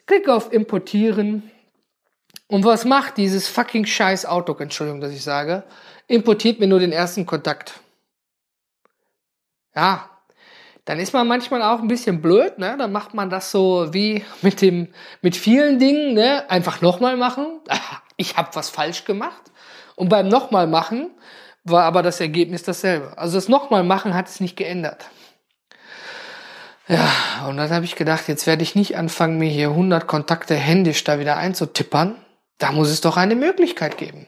Klicke 0.07 0.35
auf 0.35 0.53
Importieren 0.53 1.51
und 2.47 2.65
was 2.65 2.85
macht 2.85 3.17
dieses 3.17 3.49
fucking 3.49 3.87
scheiß 3.87 4.27
Outlook, 4.27 4.61
Entschuldigung, 4.61 5.01
dass 5.01 5.13
ich 5.13 5.23
sage, 5.23 5.65
importiert 6.07 6.61
mir 6.61 6.67
nur 6.67 6.81
den 6.81 6.93
ersten 6.93 7.27
Kontakt. 7.27 7.81
Ja, 9.75 10.11
dann 10.85 11.01
ist 11.01 11.15
man 11.15 11.27
manchmal 11.27 11.63
auch 11.63 11.81
ein 11.81 11.89
bisschen 11.89 12.21
blöd, 12.21 12.59
ne? 12.59 12.77
Dann 12.79 12.93
macht 12.93 13.15
man 13.15 13.31
das 13.31 13.51
so 13.51 13.93
wie 13.95 14.23
mit 14.43 14.61
dem, 14.61 14.89
mit 15.23 15.35
vielen 15.37 15.79
Dingen, 15.79 16.15
ne? 16.15 16.49
Einfach 16.51 16.81
nochmal 16.81 17.17
machen. 17.17 17.61
Ich 18.17 18.37
habe 18.37 18.51
was 18.55 18.71
falsch 18.71 19.05
gemacht. 19.07 19.43
Und 19.97 20.09
beim 20.09 20.29
nochmal 20.29 20.69
machen 20.69 21.11
war 21.65 21.83
aber 21.83 22.01
das 22.01 22.21
Ergebnis 22.21 22.63
dasselbe. 22.63 23.19
Also 23.19 23.37
das 23.37 23.49
nochmal 23.49 23.83
machen 23.83 24.15
hat 24.15 24.29
es 24.29 24.39
nicht 24.39 24.55
geändert. 24.55 25.07
Ja, 26.87 27.11
und 27.49 27.57
dann 27.57 27.71
habe 27.71 27.85
ich 27.85 27.97
gedacht, 27.97 28.29
jetzt 28.29 28.47
werde 28.47 28.63
ich 28.63 28.77
nicht 28.77 28.97
anfangen, 28.97 29.39
mir 29.39 29.49
hier 29.49 29.71
100 29.71 30.07
Kontakte 30.07 30.55
händisch 30.55 31.03
da 31.03 31.19
wieder 31.19 31.37
einzutippern, 31.37 32.15
da 32.65 32.73
muss 32.73 32.89
es 32.89 33.03
doch 33.03 33.19
eine 33.19 33.35
Möglichkeit 33.35 33.99
geben. 33.99 34.27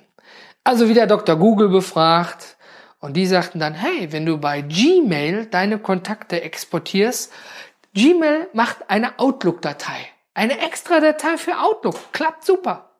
Also 0.62 0.90
wieder 0.90 1.06
Dr. 1.06 1.36
Google 1.36 1.70
befragt 1.70 2.58
und 3.00 3.16
die 3.16 3.24
sagten 3.24 3.60
dann, 3.60 3.72
hey, 3.72 4.12
wenn 4.12 4.26
du 4.26 4.36
bei 4.36 4.60
Gmail 4.60 5.46
deine 5.46 5.78
Kontakte 5.78 6.42
exportierst, 6.42 7.32
Gmail 7.94 8.48
macht 8.52 8.90
eine 8.90 9.18
Outlook-Datei. 9.18 9.96
Eine 10.34 10.60
extra 10.60 11.00
Datei 11.00 11.38
für 11.38 11.58
Outlook. 11.58 12.12
Klappt 12.12 12.44
super. 12.44 12.90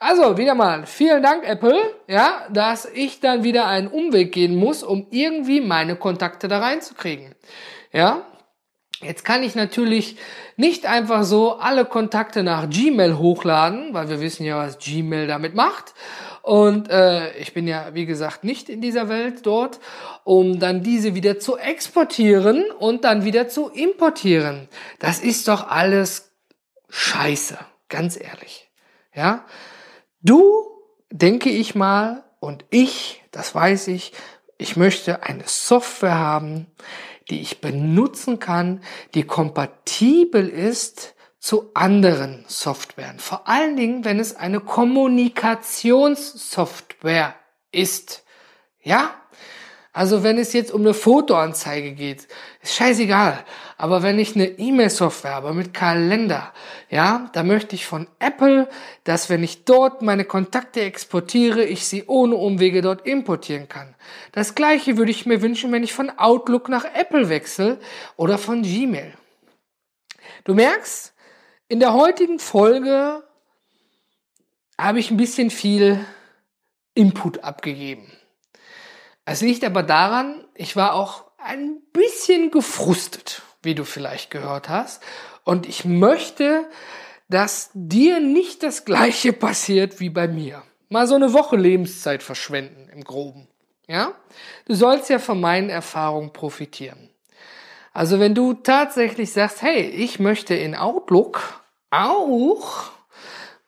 Also, 0.00 0.36
wieder 0.38 0.56
mal, 0.56 0.86
vielen 0.86 1.22
Dank, 1.22 1.44
Apple, 1.44 1.80
ja, 2.08 2.48
dass 2.50 2.84
ich 2.84 3.20
dann 3.20 3.44
wieder 3.44 3.68
einen 3.68 3.86
Umweg 3.86 4.32
gehen 4.32 4.56
muss, 4.56 4.82
um 4.82 5.06
irgendwie 5.10 5.60
meine 5.60 5.94
Kontakte 5.94 6.48
da 6.48 6.58
reinzukriegen. 6.58 7.36
Ja, 7.92 8.22
Jetzt 9.00 9.24
kann 9.24 9.44
ich 9.44 9.54
natürlich 9.54 10.16
nicht 10.56 10.86
einfach 10.86 11.22
so 11.22 11.58
alle 11.58 11.84
Kontakte 11.84 12.42
nach 12.42 12.68
Gmail 12.68 13.16
hochladen, 13.16 13.94
weil 13.94 14.08
wir 14.08 14.20
wissen 14.20 14.44
ja, 14.44 14.58
was 14.58 14.78
Gmail 14.78 15.28
damit 15.28 15.54
macht. 15.54 15.94
Und 16.42 16.90
äh, 16.90 17.36
ich 17.38 17.54
bin 17.54 17.68
ja, 17.68 17.94
wie 17.94 18.06
gesagt, 18.06 18.42
nicht 18.42 18.68
in 18.68 18.80
dieser 18.80 19.08
Welt 19.08 19.46
dort, 19.46 19.78
um 20.24 20.58
dann 20.58 20.82
diese 20.82 21.14
wieder 21.14 21.38
zu 21.38 21.56
exportieren 21.56 22.64
und 22.78 23.04
dann 23.04 23.24
wieder 23.24 23.48
zu 23.48 23.68
importieren. 23.68 24.68
Das 24.98 25.20
ist 25.20 25.46
doch 25.46 25.68
alles 25.68 26.32
scheiße, 26.88 27.56
ganz 27.88 28.18
ehrlich. 28.18 28.68
Ja, 29.14 29.44
du, 30.22 30.66
denke 31.10 31.50
ich 31.50 31.74
mal, 31.74 32.24
und 32.40 32.64
ich, 32.70 33.22
das 33.30 33.54
weiß 33.54 33.88
ich, 33.88 34.12
ich 34.58 34.76
möchte 34.76 35.22
eine 35.22 35.44
Software 35.46 36.18
haben, 36.18 36.66
die 37.30 37.40
ich 37.40 37.60
benutzen 37.60 38.38
kann, 38.38 38.80
die 39.14 39.24
kompatibel 39.24 40.48
ist 40.48 41.16
zu 41.38 41.70
anderen 41.74 42.44
Softwaren. 42.48 43.18
Vor 43.18 43.48
allen 43.48 43.76
Dingen, 43.76 44.04
wenn 44.04 44.18
es 44.18 44.36
eine 44.36 44.60
Kommunikationssoftware 44.60 47.34
ist. 47.70 48.24
Ja? 48.82 49.14
Also 49.92 50.22
wenn 50.22 50.38
es 50.38 50.52
jetzt 50.52 50.72
um 50.72 50.82
eine 50.82 50.92
Fotoanzeige 50.94 51.92
geht, 51.92 52.28
ist 52.62 52.74
scheißegal. 52.74 53.44
Aber 53.76 54.02
wenn 54.02 54.18
ich 54.18 54.34
eine 54.34 54.46
E-Mail-Software 54.46 55.34
habe 55.34 55.54
mit 55.54 55.72
Kalender, 55.72 56.52
ja, 56.90 57.30
da 57.32 57.44
möchte 57.44 57.76
ich 57.76 57.86
von 57.86 58.08
Apple, 58.18 58.68
dass 59.04 59.30
wenn 59.30 59.44
ich 59.44 59.64
dort 59.64 60.02
meine 60.02 60.24
Kontakte 60.24 60.80
exportiere, 60.80 61.64
ich 61.64 61.86
sie 61.86 62.04
ohne 62.06 62.34
Umwege 62.34 62.82
dort 62.82 63.06
importieren 63.06 63.68
kann. 63.68 63.94
Das 64.32 64.56
gleiche 64.56 64.96
würde 64.96 65.12
ich 65.12 65.26
mir 65.26 65.42
wünschen, 65.42 65.70
wenn 65.70 65.84
ich 65.84 65.92
von 65.92 66.10
Outlook 66.18 66.68
nach 66.68 66.84
Apple 66.84 67.28
wechsle 67.28 67.78
oder 68.16 68.38
von 68.38 68.62
Gmail. 68.62 69.14
Du 70.44 70.54
merkst, 70.54 71.14
in 71.68 71.78
der 71.78 71.92
heutigen 71.92 72.38
Folge 72.38 73.22
habe 74.76 74.98
ich 74.98 75.10
ein 75.10 75.16
bisschen 75.16 75.50
viel 75.50 76.04
Input 76.94 77.44
abgegeben. 77.44 78.10
Es 79.24 79.42
liegt 79.42 79.62
aber 79.62 79.82
daran, 79.82 80.44
ich 80.54 80.74
war 80.74 80.94
auch 80.94 81.27
ein 81.38 81.80
bisschen 81.92 82.50
gefrustet, 82.50 83.42
wie 83.62 83.74
du 83.74 83.84
vielleicht 83.84 84.30
gehört 84.30 84.68
hast. 84.68 85.02
Und 85.44 85.66
ich 85.66 85.84
möchte, 85.84 86.68
dass 87.28 87.70
dir 87.72 88.20
nicht 88.20 88.62
das 88.62 88.84
gleiche 88.84 89.32
passiert 89.32 90.00
wie 90.00 90.10
bei 90.10 90.28
mir. 90.28 90.62
Mal 90.88 91.06
so 91.06 91.14
eine 91.14 91.32
Woche 91.32 91.56
Lebenszeit 91.56 92.22
verschwenden 92.22 92.88
im 92.92 93.04
groben. 93.04 93.48
Ja? 93.86 94.12
Du 94.66 94.74
sollst 94.74 95.10
ja 95.10 95.18
von 95.18 95.40
meinen 95.40 95.70
Erfahrungen 95.70 96.32
profitieren. 96.32 97.10
Also 97.92 98.20
wenn 98.20 98.34
du 98.34 98.54
tatsächlich 98.54 99.32
sagst, 99.32 99.62
hey, 99.62 99.82
ich 99.82 100.18
möchte 100.18 100.54
in 100.54 100.74
Outlook 100.74 101.62
auch 101.90 102.90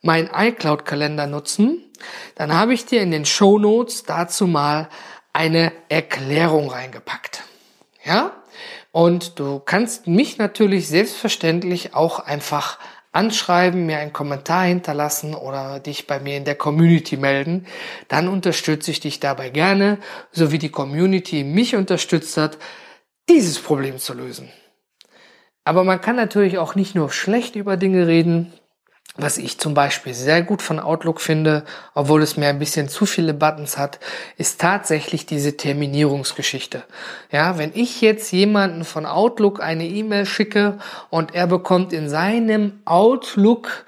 mein 0.03 0.31
iCloud-Kalender 0.33 1.27
nutzen, 1.27 1.91
dann 2.35 2.55
habe 2.55 2.75
ich 2.75 2.87
dir 2.87 3.03
in 3.03 3.11
den 3.11 3.25
Show 3.25 3.59
Notes 3.59 4.05
dazu 4.05 4.47
mal 4.47 4.89
eine 5.33 5.73
Erklärung 5.89 6.71
reingepackt. 6.71 7.45
Ja? 8.05 8.43
Und 8.93 9.39
du 9.39 9.61
kannst 9.61 10.07
mich 10.07 10.39
natürlich 10.39 10.89
selbstverständlich 10.89 11.95
auch 11.95 12.19
einfach 12.21 12.79
anschreiben, 13.13 13.87
mir 13.87 13.99
einen 13.99 14.13
Kommentar 14.13 14.65
hinterlassen 14.65 15.35
oder 15.35 15.81
dich 15.81 16.07
bei 16.07 16.21
mir 16.21 16.37
in 16.37 16.45
der 16.45 16.55
Community 16.55 17.17
melden. 17.17 17.67
Dann 18.09 18.29
unterstütze 18.29 18.91
ich 18.91 19.01
dich 19.01 19.21
dabei 19.21 19.51
gerne, 19.51 19.99
so 20.31 20.53
wie 20.53 20.59
die 20.59 20.71
Community 20.71 21.43
mich 21.43 21.75
unterstützt 21.75 22.37
hat, 22.37 22.59
dieses 23.29 23.59
Problem 23.59 23.99
zu 23.99 24.15
lösen. 24.15 24.51
Aber 25.65 25.85
man 25.85 26.01
kann 26.01 26.17
natürlich 26.17 26.59
auch 26.59 26.75
nicht 26.75 26.95
nur 26.95 27.11
schlecht 27.11 27.57
über 27.57 27.77
Dinge 27.77 28.07
reden, 28.07 28.53
was 29.17 29.39
ich 29.39 29.59
zum 29.59 29.75
Beispiel 29.75 30.15
sehr 30.15 30.43
gut 30.43 30.63
von 30.63 30.79
Outlook 30.79 31.21
finde, 31.21 31.65
obwohl 31.95 32.23
es 32.23 32.37
mir 32.37 32.49
ein 32.49 32.59
bisschen 32.59 32.89
zu 32.89 33.07
viele 33.07 33.35
Buttons 33.35 33.77
hat, 33.77 33.99
ist 34.37 34.61
tatsächlich 34.61 35.27
diese 35.27 35.57
Terminierungsgeschichte. 35.57 36.85
Ja, 37.31 37.59
wenn 37.59 37.73
ich 37.75 38.01
jetzt 38.01 38.33
jemanden 38.33 38.85
von 38.85 39.07
Outlook 39.07 39.61
eine 39.61 39.87
E-Mail 39.87 40.27
schicke 40.27 40.79
und 41.11 41.35
er 41.35 41.47
bekommt 41.47 41.93
in 41.93 42.09
seinem 42.09 42.81
Outlook 42.85 43.85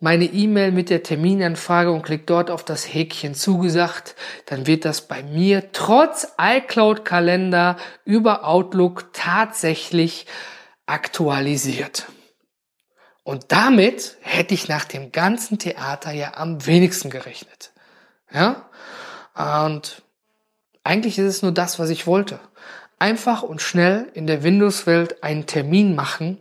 meine 0.00 0.24
E-Mail 0.24 0.72
mit 0.72 0.90
der 0.90 1.04
Terminanfrage 1.04 1.92
und 1.92 2.02
klickt 2.02 2.28
dort 2.28 2.50
auf 2.50 2.64
das 2.64 2.92
Häkchen 2.92 3.34
zugesagt, 3.34 4.16
dann 4.46 4.66
wird 4.66 4.84
das 4.84 5.02
bei 5.02 5.22
mir 5.22 5.70
trotz 5.72 6.26
iCloud 6.40 7.04
Kalender 7.04 7.76
über 8.04 8.44
Outlook 8.44 9.10
tatsächlich 9.12 10.26
aktualisiert. 10.86 12.06
Und 13.24 13.52
damit 13.52 14.16
hätte 14.20 14.54
ich 14.54 14.68
nach 14.68 14.84
dem 14.84 15.12
ganzen 15.12 15.58
Theater 15.58 16.12
ja 16.12 16.34
am 16.34 16.66
wenigsten 16.66 17.10
gerechnet. 17.10 17.72
Ja? 18.32 18.68
Und 19.34 20.02
eigentlich 20.82 21.18
ist 21.18 21.26
es 21.26 21.42
nur 21.42 21.52
das, 21.52 21.78
was 21.78 21.90
ich 21.90 22.06
wollte. 22.06 22.40
Einfach 22.98 23.42
und 23.42 23.62
schnell 23.62 24.10
in 24.14 24.26
der 24.26 24.42
Windows-Welt 24.42 25.22
einen 25.22 25.46
Termin 25.46 25.94
machen, 25.94 26.38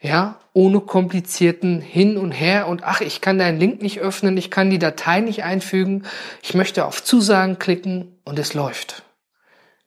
ja, 0.00 0.40
ohne 0.52 0.80
komplizierten 0.80 1.80
Hin 1.80 2.18
und 2.18 2.32
Her 2.32 2.66
und 2.66 2.82
ach, 2.82 3.00
ich 3.00 3.20
kann 3.20 3.38
deinen 3.38 3.60
Link 3.60 3.82
nicht 3.82 4.00
öffnen, 4.00 4.36
ich 4.36 4.50
kann 4.50 4.68
die 4.68 4.80
Datei 4.80 5.20
nicht 5.20 5.44
einfügen, 5.44 6.04
ich 6.42 6.54
möchte 6.54 6.84
auf 6.86 7.04
Zusagen 7.04 7.60
klicken 7.60 8.20
und 8.24 8.38
es 8.38 8.52
läuft. 8.52 9.04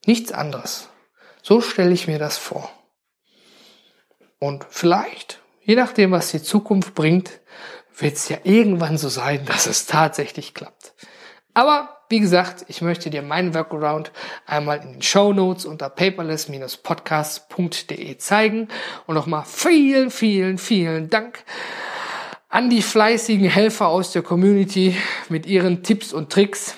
Nichts 0.05 0.31
anderes. 0.31 0.87
So 1.43 1.59
stelle 1.59 1.91
ich 1.91 2.07
mir 2.07 2.17
das 2.17 2.37
vor. 2.37 2.71
Und 4.39 4.65
vielleicht 4.69 5.41
je 5.65 5.75
nachdem, 5.75 6.11
was 6.11 6.31
die 6.31 6.41
Zukunft 6.41 6.95
bringt, 6.95 7.41
wird 7.97 8.15
es 8.15 8.29
ja 8.29 8.37
irgendwann 8.43 8.97
so 8.97 9.09
sein, 9.09 9.45
dass 9.45 9.67
es 9.67 9.85
tatsächlich 9.85 10.53
klappt. 10.53 10.93
Aber 11.53 11.89
wie 12.09 12.19
gesagt, 12.19 12.65
ich 12.67 12.81
möchte 12.81 13.09
dir 13.09 13.21
meinen 13.21 13.55
Workaround 13.55 14.11
einmal 14.45 14.81
in 14.81 14.91
den 14.93 15.01
Show 15.01 15.33
Notes 15.33 15.65
unter 15.65 15.89
paperless-podcast.de 15.89 18.17
zeigen. 18.17 18.67
Und 19.07 19.15
nochmal 19.15 19.43
vielen, 19.45 20.11
vielen, 20.11 20.57
vielen 20.57 21.09
Dank 21.09 21.45
an 22.49 22.69
die 22.69 22.81
fleißigen 22.81 23.49
Helfer 23.49 23.87
aus 23.87 24.11
der 24.11 24.21
Community 24.21 24.97
mit 25.29 25.45
ihren 25.45 25.81
Tipps 25.81 26.11
und 26.13 26.29
Tricks. 26.31 26.75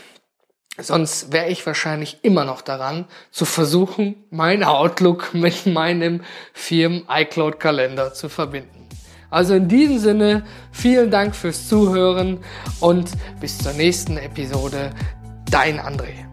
Sonst 0.80 1.32
wäre 1.32 1.50
ich 1.50 1.66
wahrscheinlich 1.66 2.20
immer 2.22 2.46
noch 2.46 2.62
daran, 2.62 3.06
zu 3.32 3.46
versuchen, 3.46 4.16
mein 4.30 4.64
Outlook 4.64 5.34
mit 5.34 5.66
meinem 5.66 6.22
Firmen 6.54 7.06
iCloud 7.10 7.60
Kalender 7.60 8.14
zu 8.14 8.30
verbinden. 8.30 8.88
Also 9.30 9.56
in 9.56 9.68
diesem 9.68 10.00
Sinne, 10.00 10.46
vielen 10.72 11.12
Dank 11.12 11.36
fürs 11.36 11.68
Zuhören 11.68 12.40
und 12.80 13.12
bis 13.42 13.58
zur 13.58 13.74
nächsten 13.74 14.18
Episode. 14.18 14.92
Dein 15.50 15.80
André. 15.80 16.27